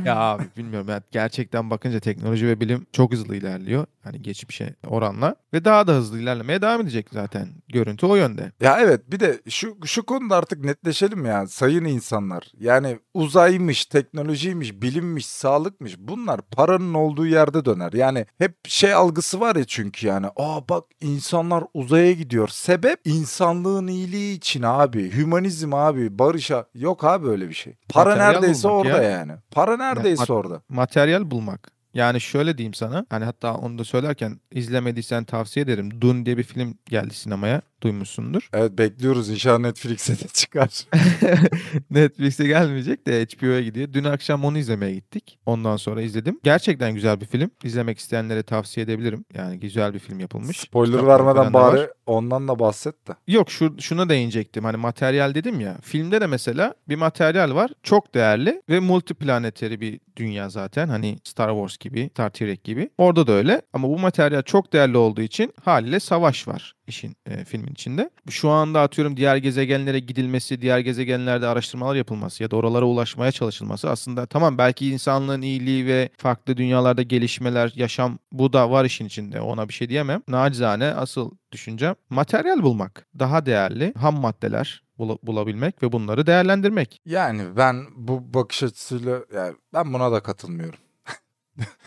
ya 0.05 0.17
abi 0.17 0.43
bilmiyorum 0.57 0.87
yani 0.91 1.03
gerçekten 1.11 1.71
bakınca 1.85 2.01
teknoloji 2.01 2.47
ve 2.47 2.61
bilim 2.61 2.87
çok 2.93 3.13
hızlı 3.13 3.37
ilerliyor. 3.37 3.87
Hani 4.03 4.23
geçmişe 4.23 4.75
oranla 4.87 5.37
ve 5.53 5.65
daha 5.65 5.87
da 5.87 5.93
hızlı 5.93 6.21
ilerlemeye 6.21 6.63
devam 6.63 6.81
edecek 6.81 7.07
zaten. 7.13 7.49
Görüntü 7.69 8.07
o 8.07 8.17
yönde. 8.17 8.53
ya 8.61 8.79
evet 8.81 9.01
bir 9.13 9.21
de 9.21 9.41
şu 9.49 9.77
şu 9.85 10.03
konuda 10.07 10.37
artık 10.37 10.65
netleşelim 10.65 11.25
ya 11.27 11.47
sayın 11.47 11.85
insanlar. 11.85 12.53
Yani 12.61 12.99
uzaymış, 13.15 13.87
teknolojiymiş, 13.87 14.83
bilimmiş, 14.83 15.27
sağlıkmış 15.27 15.99
bunlar 15.99 16.41
paranın 16.43 16.95
olduğu 16.95 17.27
yerde 17.27 17.65
döner. 17.65 17.93
Yani 17.93 18.27
hep 18.39 18.69
şey 18.69 18.95
algısı 18.95 19.41
var 19.41 19.57
ya 19.57 19.65
çünkü 19.65 20.07
yani. 20.07 20.27
Aa 20.37 20.69
bak 20.69 20.85
insanlar 21.01 21.65
uzaya 21.75 22.13
gidiyor. 22.13 22.49
Sebep 22.49 23.01
insanlığın 23.05 23.87
iyiliği 23.87 24.37
için 24.37 24.63
abi. 24.63 25.13
Hümanizm 25.17 25.75
abi, 25.75 26.19
barışa. 26.19 26.67
Yok 26.75 27.05
abi 27.05 27.29
öyle 27.29 27.49
bir 27.49 27.55
şey. 27.55 27.75
Para 27.89 28.11
Materyal 28.11 28.33
neredeyse 28.33 28.69
orada 28.69 29.03
ya. 29.03 29.11
yani. 29.11 29.33
Para 29.51 29.77
neredeyse 29.77 30.23
mat- 30.23 30.31
orada. 30.31 30.63
Materyal 30.69 31.31
bulmak. 31.31 31.74
Yani 31.95 32.21
şöyle 32.21 32.59
diyeyim 32.59 32.75
sana. 32.75 33.07
Hani 33.11 33.25
hatta 33.25 33.55
onu 33.55 33.79
da 33.79 33.85
söylerken 33.85 34.41
izlemediysen 34.53 35.25
tavsiye 35.25 35.65
ederim. 35.65 36.01
Dune 36.01 36.27
diye 36.27 36.39
bir 36.39 36.43
film 36.43 36.79
geldi 36.87 37.15
sinemaya. 37.15 37.63
Duymuşsundur. 37.83 38.49
Evet 38.53 38.79
bekliyoruz 38.79 39.31
inşallah 39.31 39.59
Netflix'e 39.59 40.13
de 40.19 40.29
çıkar. 40.33 40.71
Netflix'e 41.91 42.47
gelmeyecek 42.47 43.07
de 43.07 43.25
HBO'ya 43.25 43.61
gidiyor. 43.61 43.89
Dün 43.93 44.05
akşam 44.05 44.45
onu 44.45 44.59
izlemeye 44.59 44.95
gittik. 44.95 45.39
Ondan 45.47 45.77
sonra 45.77 46.03
izledim. 46.03 46.41
Gerçekten 46.45 46.95
güzel 46.95 47.21
bir 47.21 47.27
film. 47.27 47.51
İzlemek 47.65 47.99
isteyenlere 47.99 48.43
tavsiye 48.43 48.85
edebilirim. 48.85 49.25
Yani 49.35 49.61
güzel 49.61 49.95
bir 49.95 49.99
film 49.99 50.21
yapılmış. 50.21 50.57
Spoiler 50.61 50.93
Kitapları 51.01 51.27
vermeden 51.27 51.55
da 51.55 51.59
var. 51.59 51.75
bari 51.75 51.89
ondan 52.07 52.49
da 52.49 52.59
bahset 52.59 53.09
de. 53.09 53.13
Yok 53.29 53.51
şu, 53.51 53.77
şuna 53.81 54.09
değinecektim. 54.09 54.65
Hani 54.65 54.77
materyal 54.77 55.35
dedim 55.35 55.61
ya. 55.61 55.79
Filmde 55.83 56.21
de 56.21 56.27
mesela 56.27 56.75
bir 56.89 56.97
materyal 56.97 57.55
var. 57.55 57.71
Çok 57.83 58.15
değerli 58.15 58.63
ve 58.69 58.81
multiplaneteri 58.81 59.81
bir 59.81 60.01
dünya 60.17 60.49
zaten. 60.49 60.89
Hani 60.89 61.19
Star 61.25 61.51
Wars 61.51 61.77
gibi, 61.85 62.11
Star 62.13 62.31
Trek 62.31 62.65
gibi. 62.65 62.91
Orada 62.99 63.27
da 63.27 63.33
öyle. 63.33 63.63
Ama 63.73 63.89
bu 63.89 63.99
materyal 63.99 64.43
çok 64.43 64.73
değerli 64.73 64.97
olduğu 64.97 65.23
için 65.23 65.53
haliyle 65.65 66.01
savaş 66.01 66.49
var 66.49 66.75
işin 66.87 67.17
e, 67.27 67.45
filmin 67.45 67.73
içinde. 67.73 68.11
Şu 68.31 68.51
anda 68.51 68.81
atıyorum 68.81 69.17
diğer 69.17 69.37
gezegenlere 69.37 69.99
gidilmesi, 69.99 70.61
diğer 70.61 70.79
gezegenlerde 70.79 71.47
araştırmalar 71.47 71.95
yapılması 71.95 72.43
ya 72.43 72.51
da 72.51 72.57
oralara 72.57 72.85
ulaşmaya 72.85 73.33
çalışılması 73.33 73.91
aslında 73.91 74.27
tamam 74.27 74.59
belki 74.59 74.89
insanlığın 74.91 75.43
iyiliği 75.43 75.87
ve 75.87 76.09
farklı 76.17 76.57
dünyalarda 76.57 77.03
gelişmeler, 77.03 77.73
yaşam 77.77 78.19
bu 78.33 78.53
da 78.53 78.71
var 78.71 78.85
işin 78.85 79.07
içinde. 79.07 79.41
Ona 79.41 79.69
bir 79.69 79.75
şey 79.75 79.89
diyemem. 79.89 80.23
Nacizane 80.29 80.85
asıl 80.87 81.31
düşüncem 81.53 81.95
materyal 82.11 82.63
bulmak. 82.63 83.07
Daha 83.19 83.47
değerli 83.47 83.95
ham 83.95 84.21
maddeler 84.21 84.83
bula- 84.99 85.19
bulabilmek 85.23 85.83
ve 85.83 85.93
bunları 85.93 86.27
değerlendirmek. 86.27 87.01
Yani 87.07 87.43
ben 87.57 87.85
bu 87.97 88.35
bakış 88.35 88.63
açısıyla 88.63 89.21
yani 89.35 89.55
ben 89.75 89.93
buna 89.93 90.13
da 90.13 90.21
katılmıyorum. 90.21 90.79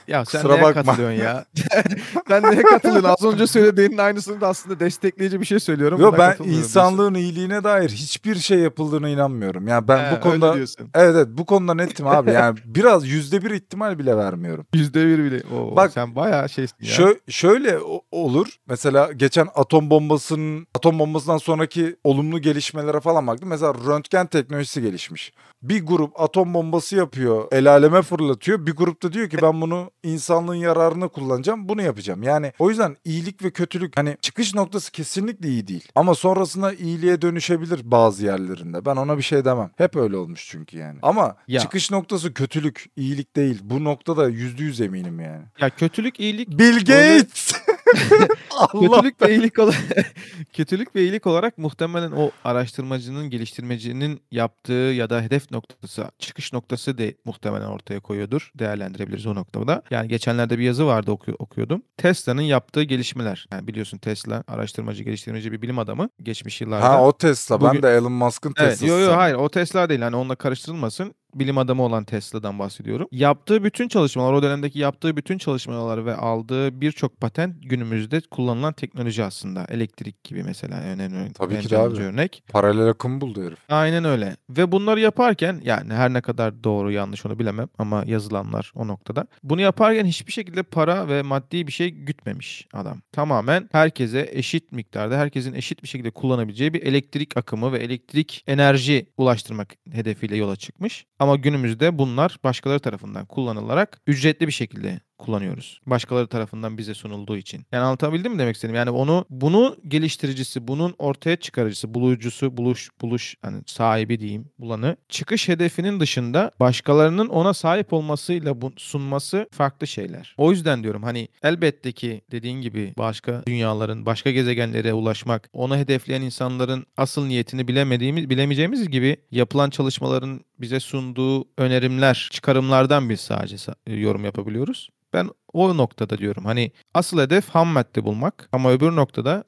Ya 0.08 0.25
sen 0.25 0.41
Kusura 0.41 0.53
neye 0.53 0.63
bakma. 0.63 0.84
katılıyorsun 0.84 1.23
ya? 1.23 1.45
sen 2.27 2.43
neye 2.43 2.62
katılıyorsun? 2.63 3.10
Az 3.10 3.34
önce 3.34 3.47
söylediğinin 3.47 3.97
aynısını 3.97 4.41
da 4.41 4.47
aslında 4.47 4.80
destekleyici 4.80 5.39
bir 5.41 5.45
şey 5.45 5.60
söylüyorum. 5.60 6.01
Yo 6.01 6.08
buna 6.08 6.17
ben 6.17 6.36
insanlığın 6.43 7.13
iyiliğine 7.13 7.63
dair 7.63 7.89
hiçbir 7.89 8.36
şey 8.36 8.60
yapıldığına 8.60 9.10
inanmıyorum. 9.10 9.67
Yani 9.67 9.88
ben 9.88 9.97
diyorsun. 9.97 10.17
bu 10.21 10.25
He, 10.25 10.30
konuda 10.30 10.53
diyorsun. 10.56 10.89
evet 10.95 11.15
evet 11.15 11.27
bu 11.32 11.45
konuda 11.45 11.73
netim 11.73 12.08
abi. 12.08 12.32
Yani 12.32 12.58
biraz 12.65 13.08
yüzde 13.08 13.43
bir 13.45 13.51
ihtimal 13.51 13.99
bile 13.99 14.17
vermiyorum. 14.17 14.65
Yüzde 14.73 15.06
bir 15.08 15.17
bile. 15.17 15.41
Oo, 15.56 15.75
Bak, 15.75 15.91
sen 15.91 16.15
bayağı 16.15 16.49
şeysin 16.49 16.75
ya. 16.82 16.89
Şö- 16.95 17.32
şöyle 17.32 17.80
olur. 18.12 18.47
Mesela 18.67 19.12
geçen 19.12 19.47
atom 19.56 19.89
bombasının 19.89 20.67
atom 20.75 20.99
bombasından 20.99 21.38
sonraki 21.38 21.95
olumlu 22.03 22.39
gelişmelere 22.41 22.99
falan 22.99 23.27
baktım. 23.27 23.49
Mesela 23.49 23.73
röntgen 23.73 24.27
teknolojisi 24.27 24.82
gelişmiş. 24.82 25.32
Bir 25.62 25.86
grup 25.86 26.21
atom 26.21 26.53
bombası 26.53 26.95
yapıyor, 26.95 27.47
el 27.51 27.71
aleme 27.71 28.01
fırlatıyor. 28.01 28.65
Bir 28.65 28.75
grup 28.75 29.03
da 29.03 29.13
diyor 29.13 29.30
ki 29.30 29.38
ben 29.41 29.56
bunu 29.61 29.91
insanlığın 30.03 30.55
yararına 30.55 31.07
kullanacağım, 31.07 31.69
bunu 31.69 31.81
yapacağım. 31.81 32.23
Yani 32.23 32.51
o 32.59 32.69
yüzden 32.69 32.97
iyilik 33.05 33.43
ve 33.43 33.51
kötülük 33.51 33.97
hani 33.97 34.17
çıkış 34.21 34.55
noktası 34.55 34.91
kesinlikle 34.91 35.49
iyi 35.49 35.67
değil. 35.67 35.87
Ama 35.95 36.15
sonrasında 36.15 36.73
iyiliğe 36.73 37.21
dönüşebilir 37.21 37.81
bazı 37.91 38.25
yerlerinde. 38.25 38.85
Ben 38.85 38.95
ona 38.95 39.17
bir 39.17 39.23
şey 39.23 39.45
demem. 39.45 39.71
Hep 39.77 39.95
öyle 39.95 40.17
olmuş 40.17 40.47
çünkü 40.51 40.77
yani. 40.77 40.99
Ama 41.01 41.35
Ya. 41.47 41.59
çıkış 41.59 41.91
noktası 41.91 42.33
kötülük, 42.33 42.85
iyilik 42.95 43.35
değil. 43.35 43.59
Bu 43.63 43.83
noktada 43.83 44.29
yüzde 44.29 44.63
yüz 44.63 44.81
eminim 44.81 45.19
yani. 45.19 45.43
Ya 45.59 45.69
kötülük 45.69 46.19
iyilik 46.19 46.49
Bill 46.49 46.77
Gates. 46.79 47.51
Allah. 48.58 48.95
kötülük 49.02 49.21
ve 49.21 49.32
iyilik 49.36 49.60
olarak 49.60 49.82
kötülük 50.54 50.95
ve 50.95 51.02
iyilik 51.02 51.28
olarak 51.28 51.58
muhtemelen 51.58 52.12
o 52.12 52.32
araştırmacının, 52.43 53.30
geliştirmecinin 53.30 54.21
yaptığı 54.32 54.73
ya 54.73 55.10
da 55.10 55.21
hedef 55.21 55.52
noktası, 55.52 56.06
çıkış 56.19 56.54
noktası 56.54 56.97
de 56.97 57.15
muhtemelen 57.26 57.65
ortaya 57.67 58.00
koyuyordur. 58.00 58.52
Değerlendirebiliriz 58.60 59.26
o 59.26 59.36
noktada. 59.36 59.82
Yani 59.91 60.08
geçenlerde 60.08 60.60
bir 60.60 60.63
yazı 60.63 60.86
vardı 60.86 61.12
oku- 61.12 61.36
okuyordum. 61.39 61.82
Tesla'nın 61.97 62.41
yaptığı 62.41 62.84
gelişmeler. 62.84 63.47
Yani 63.52 63.67
biliyorsun 63.67 63.97
Tesla 63.97 64.43
araştırmacı, 64.47 65.04
geliştirmeci 65.04 65.52
bir 65.52 65.62
bilim 65.62 65.80
adamı 65.80 66.10
geçmiş 66.23 66.62
yıllarda. 66.62 66.89
Ha 66.89 67.04
o 67.08 67.17
Tesla. 67.17 67.62
Bugün- 67.62 67.84
Ben 67.84 67.84
de 67.91 67.95
Elon 67.97 68.12
Musk'ın 68.12 68.54
Evet, 68.58 68.69
Tesla'sı. 68.69 68.88
yo 68.91 68.97
yo 69.00 69.06
sandım. 69.06 69.19
hayır 69.19 69.36
o 69.36 69.50
Tesla 69.50 69.89
değil 69.89 70.02
hani 70.02 70.15
onunla 70.15 70.36
karıştırılmasın. 70.36 71.13
Bilim 71.39 71.58
adamı 71.58 71.84
olan 71.84 72.04
Tesla'dan 72.04 72.60
bahsediyorum. 72.60 73.08
Yaptığı 73.12 73.63
bütün 73.63 73.88
çalışmalar 73.88 74.34
o 74.34 74.43
dönemdeki 74.43 74.80
yaptığı 74.80 75.17
bütün 75.17 75.38
çalışmalar 75.38 76.06
ve 76.06 76.15
aldığı 76.15 76.82
birçok 76.82 77.21
patent 77.21 77.69
günümüzde 77.69 78.21
kullanılan 78.32 78.73
teknoloji 78.73 79.23
aslında. 79.23 79.65
Elektrik 79.69 80.23
gibi 80.23 80.43
mesela 80.43 80.82
en 80.82 81.00
önemli 81.00 81.34
Tabii 81.34 81.54
en 81.54 81.62
ki 81.62 81.69
de 81.69 81.78
abi. 81.78 81.95
örnek. 81.97 82.43
Paralel 82.52 82.89
akım 82.89 83.21
buldu 83.21 83.45
herif. 83.45 83.58
Aynen 83.69 84.04
öyle. 84.06 84.38
Ve 84.50 84.71
bunları 84.71 85.00
yaparken 85.00 85.62
yani 85.63 85.93
her 85.93 86.13
ne 86.13 86.21
kadar 86.21 86.63
doğru 86.63 86.91
yanlış 86.91 87.26
onu 87.26 87.39
bilemem 87.39 87.67
ama 87.78 88.04
yazılanlar 88.06 88.71
o 88.76 88.88
noktada. 88.88 89.28
Bunu 89.43 89.62
yaparken 89.62 90.06
hiçbir 90.06 90.32
şekilde 90.32 90.63
para 90.63 91.08
ve 91.08 91.21
maddi 91.21 91.67
bir 91.67 91.71
şey 91.71 91.89
gütmemiş 91.89 92.67
adam. 92.73 93.02
Tamamen 93.12 93.69
herkese 93.71 94.30
eşit 94.32 94.71
miktarda, 94.71 95.17
herkesin 95.17 95.54
eşit 95.54 95.84
bir 95.84 95.88
şekilde 95.88 96.12
kullanabileceği 96.12 96.73
bir 96.73 96.82
elektrik 96.84 97.38
akımı 97.38 97.71
ve 97.73 97.78
elektrik 97.78 98.43
enerji 98.47 99.06
ulaştırmak 99.17 99.76
hedefiyle 99.91 100.38
yola 100.38 100.56
çıkmış. 100.56 101.06
Ama 101.19 101.26
günümüzde 101.35 101.99
bunlar 101.99 102.37
başkaları 102.43 102.79
tarafından 102.79 103.25
kullanılarak 103.25 104.01
ücretli 104.07 104.47
bir 104.47 104.51
şekilde 104.51 104.99
kullanıyoruz. 105.17 105.82
Başkaları 105.86 106.27
tarafından 106.27 106.77
bize 106.77 106.93
sunulduğu 106.93 107.38
için. 107.38 107.65
Yani 107.71 107.84
anlatabildim 107.84 108.34
mi 108.34 108.39
demek 108.39 108.56
istedim? 108.56 108.75
Yani 108.75 108.89
onu 108.89 109.25
bunu 109.30 109.75
geliştiricisi, 109.88 110.67
bunun 110.67 110.95
ortaya 110.97 111.36
çıkarıcısı, 111.36 111.93
bulucusu, 111.93 112.58
buluş 112.58 112.89
buluş 113.01 113.36
hani 113.41 113.62
sahibi 113.65 114.19
diyeyim 114.19 114.45
bulanı 114.60 114.97
çıkış 115.10 115.47
hedefinin 115.47 115.99
dışında 115.99 116.51
başkalarının 116.60 117.27
ona 117.27 117.53
sahip 117.53 117.93
olmasıyla 117.93 118.62
bu, 118.62 118.73
sunması 118.77 119.47
farklı 119.51 119.88
şeyler. 119.88 120.36
O 120.38 120.51
yüzden 120.51 120.84
diyorum 120.84 121.03
hani 121.03 121.27
elbette 121.43 121.91
ki 121.91 122.21
dediğin 122.32 122.62
gibi 122.62 122.93
başka 122.97 123.43
dünyaların, 123.47 124.06
başka 124.06 124.32
gezegenlere 124.32 124.93
ulaşmak, 124.93 125.49
ona 125.53 125.77
hedefleyen 125.77 126.21
insanların 126.21 126.86
asıl 126.97 127.25
niyetini 127.25 127.67
bilemediğimiz, 127.67 128.30
bilemeyeceğimiz 128.30 128.89
gibi 128.89 129.17
yapılan 129.32 129.69
çalışmaların 129.69 130.41
bize 130.60 130.80
sunduğu 130.80 131.45
önerimler, 131.58 132.30
çıkarımlardan 132.32 133.10
biz 133.10 133.19
sadece 133.19 133.56
sa- 133.56 133.99
yorum 133.99 134.25
yapabiliyoruz. 134.25 134.89
Ben 135.13 135.29
o 135.53 135.77
noktada 135.77 136.17
diyorum 136.17 136.45
hani 136.45 136.71
asıl 136.93 137.19
hedef 137.19 137.49
ham 137.49 137.67
madde 137.67 138.03
bulmak 138.03 138.49
ama 138.51 138.71
öbür 138.71 138.95
noktada 138.95 139.43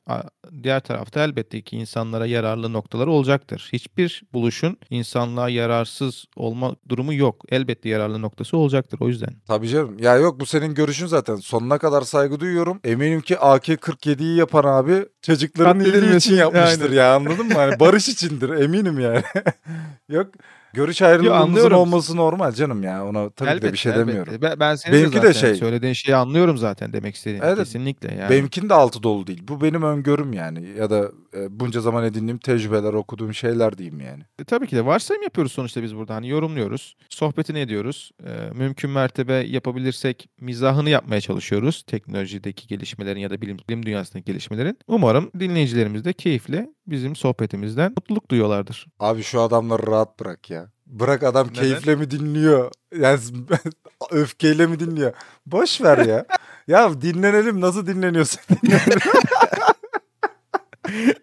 diğer 0.64 0.80
tarafta 0.80 1.24
elbette 1.24 1.62
ki 1.62 1.78
insanlara 1.78 2.26
yararlı 2.26 2.74
noktaları 2.74 3.12
olacaktır. 3.12 3.70
Hiçbir 3.74 4.24
buluşun 4.34 4.78
insanlığa 4.90 5.50
yararsız 5.50 6.26
olma 6.36 6.76
durumu 6.90 7.14
yok. 7.14 7.44
Elbette 7.50 7.90
yararlı 7.90 8.22
noktası 8.22 8.58
olacaktır 8.58 8.98
o 9.02 9.08
yüzden. 9.08 9.36
Tabii 9.48 9.68
canım. 9.68 10.00
Ya 10.00 10.16
yok 10.16 10.40
bu 10.40 10.46
senin 10.46 10.74
görüşün 10.74 11.08
zaten. 11.08 11.36
Sonuna 11.36 11.78
kadar 11.78 12.02
saygı 12.02 12.40
duyuyorum. 12.40 12.80
Eminim 12.84 13.22
ki 13.22 13.38
AK-47'yi 13.40 14.38
yapan 14.38 14.64
abi 14.64 15.06
çocukların 15.22 15.80
iyiliği 15.80 16.16
için 16.16 16.36
yapmıştır 16.36 16.82
Aynen. 16.82 16.96
ya 16.96 17.16
anladın 17.16 17.46
mı? 17.48 17.54
Hani 17.54 17.80
barış 17.80 18.10
içindir 18.10 18.50
eminim 18.50 19.00
yani. 19.00 19.24
yok 20.10 20.28
görüş 20.74 21.02
ayrılığımızın 21.02 21.72
olması 21.72 22.18
normal 22.18 22.52
canım 22.52 22.84
ya. 22.84 23.06
Ona 23.06 23.30
tabii 23.30 23.60
ki 23.60 23.62
de 23.62 23.74
bir 23.74 23.78
şey 23.78 23.92
elbette. 23.92 24.08
demiyorum. 24.08 24.34
Ben, 24.42 24.60
ben 24.60 24.76
senin 24.76 24.98
Benimki 24.98 25.22
de 25.22 25.34
şey- 25.34 25.56
söylediğin 25.56 25.94
şeyi 25.94 26.16
anlıyorum 26.16 26.58
zaten 26.58 26.94
demek 26.94 27.16
istediğini. 27.16 27.46
Evet. 27.46 27.58
Kesinlikle 27.58 28.16
yani. 28.16 28.30
Benimkinin 28.30 28.70
de 28.70 28.74
altı 28.74 29.04
dolu 29.04 29.28
değil. 29.28 29.44
Bu 29.48 29.62
benim 29.62 29.84
öngörüm 29.84 30.34
yani. 30.34 30.68
Ya 30.78 30.90
da 30.90 31.12
e, 31.38 31.60
bunca 31.60 31.82
zaman 31.82 32.04
edindiğim 32.04 32.38
tecrübeler, 32.38 32.94
okuduğum 32.94 33.34
şeyler 33.34 33.78
diyeyim 33.78 34.00
yani. 34.00 34.24
E, 34.40 34.44
tabii 34.44 34.68
ki 34.68 34.76
de 34.76 34.86
varsayım 34.86 35.24
yapıyoruz 35.24 35.52
sonuçta 35.52 35.84
biz 35.84 35.96
burada. 35.96 36.16
Hani 36.16 36.30
yorumluyoruz. 36.30 36.96
Sohbetini 37.10 37.60
ediyoruz. 37.60 38.12
E, 38.24 38.30
mümkün 38.54 38.90
mertebe 38.92 39.34
yapabilirsek 39.34 40.30
mizahını 40.42 40.90
yapmaya 40.90 41.22
çalışıyoruz. 41.22 41.84
Teknolojideki 41.88 42.68
gelişmelerin 42.68 43.20
ya 43.20 43.30
da 43.30 43.42
bilim, 43.42 43.58
bilim 43.70 43.86
dünyasındaki 43.86 44.26
gelişmelerin. 44.26 44.78
Umarım 44.88 45.32
dinleyicilerimiz 45.40 46.06
de 46.06 46.14
keyifle 46.14 46.70
bizim 46.88 47.16
sohbetimizden 47.16 47.92
mutluluk 47.98 48.32
duyuyorlardır. 48.32 48.86
Abi 49.00 49.24
şu 49.24 49.42
adamları 49.42 49.88
rahat 49.88 50.20
bırak 50.20 50.50
ya. 50.50 50.59
Bırak 50.90 51.24
adam 51.24 51.48
Neden? 51.48 51.62
keyifle 51.62 51.96
mi 51.96 52.12
dinliyor? 52.12 52.72
Yani 52.98 53.20
öfkeyle 54.12 54.68
mi 54.68 54.80
dinliyor? 54.80 55.14
Boş 55.46 55.82
ver 55.82 55.98
ya. 55.98 56.26
ya 56.68 57.02
dinlenelim 57.02 57.62
nasıl 57.62 57.88
dinleniyorsa 57.88 58.42
dinlenelim. 58.50 59.00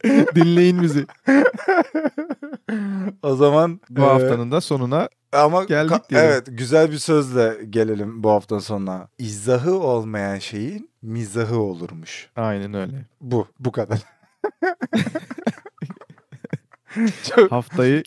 Dinleyin 0.34 0.82
bizi. 0.82 1.06
o 3.22 3.36
zaman 3.36 3.80
Bu 3.90 4.00
e, 4.00 4.04
haftanın 4.04 4.50
da 4.52 4.60
sonuna 4.60 5.08
ama 5.32 5.64
geldik 5.64 5.92
ka- 5.96 6.08
diyelim. 6.10 6.28
evet 6.30 6.44
güzel 6.50 6.90
bir 6.90 6.98
sözle 6.98 7.56
gelelim 7.70 8.22
bu 8.22 8.30
hafta 8.30 8.60
sonuna. 8.60 9.08
İzahı 9.18 9.74
olmayan 9.78 10.38
şeyin 10.38 10.90
mizahı 11.02 11.58
olurmuş. 11.58 12.30
aynen 12.36 12.74
öyle. 12.74 13.04
Bu 13.20 13.46
bu 13.60 13.72
kadar. 13.72 13.98
Çok 17.36 17.52
Haftayı 17.52 18.02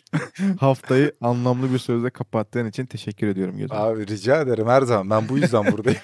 haftayı 0.60 1.12
anlamlı 1.20 1.72
bir 1.72 1.78
sözle 1.78 2.10
kapattığın 2.10 2.66
için 2.66 2.86
teşekkür 2.86 3.26
ediyorum 3.26 3.58
Gözüm. 3.58 3.76
Abi 3.76 4.06
rica 4.06 4.40
ederim 4.40 4.66
her 4.66 4.82
zaman. 4.82 5.10
Ben 5.10 5.28
bu 5.28 5.38
yüzden 5.38 5.72
buradayım. 5.72 6.00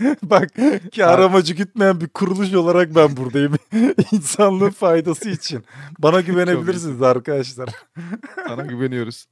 Bak 0.22 0.50
kar 0.96 1.18
amacı 1.18 1.54
gütmeyen 1.54 2.00
bir 2.00 2.08
kuruluş 2.08 2.54
olarak 2.54 2.94
ben 2.94 3.16
buradayım. 3.16 3.54
İnsanlığın 4.12 4.70
faydası 4.70 5.30
için. 5.30 5.64
Bana 5.98 6.20
güvenebilirsiniz 6.20 7.02
arkadaşlar. 7.02 7.68
Sana 8.48 8.62
güveniyoruz. 8.62 9.26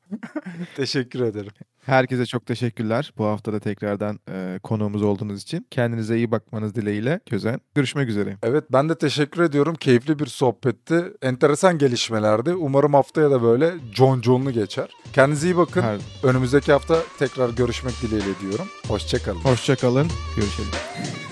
Teşekkür 0.76 1.20
ederim. 1.20 1.52
Herkese 1.88 2.26
çok 2.26 2.46
teşekkürler. 2.46 3.12
Bu 3.18 3.24
hafta 3.24 3.52
da 3.52 3.60
tekrardan 3.60 4.20
e, 4.30 4.58
konuğumuz 4.62 5.02
olduğunuz 5.02 5.42
için. 5.42 5.66
Kendinize 5.70 6.16
iyi 6.16 6.30
bakmanız 6.30 6.74
dileğiyle. 6.74 7.20
Gözen. 7.30 7.60
Görüşmek 7.74 8.08
üzere. 8.08 8.36
Evet 8.42 8.64
ben 8.72 8.88
de 8.88 8.98
teşekkür 8.98 9.42
ediyorum. 9.42 9.74
Keyifli 9.74 10.18
bir 10.18 10.26
sohbetti. 10.26 11.04
Enteresan 11.22 11.78
gelişmelerdi. 11.78 12.54
Umarım 12.54 12.94
haftaya 12.94 13.30
da 13.30 13.42
böyle 13.42 13.74
John 13.94 14.22
John'lu 14.22 14.50
geçer. 14.50 14.88
Kendinize 15.12 15.46
iyi 15.46 15.56
bakın. 15.56 15.82
Her... 15.82 15.98
Önümüzdeki 16.22 16.72
hafta 16.72 17.02
tekrar 17.18 17.50
görüşmek 17.50 18.02
dileğiyle 18.02 18.40
diyorum. 18.40 18.66
Hoşçakalın. 18.88 19.40
Hoşçakalın. 19.40 20.08
Görüşelim. 20.36 21.27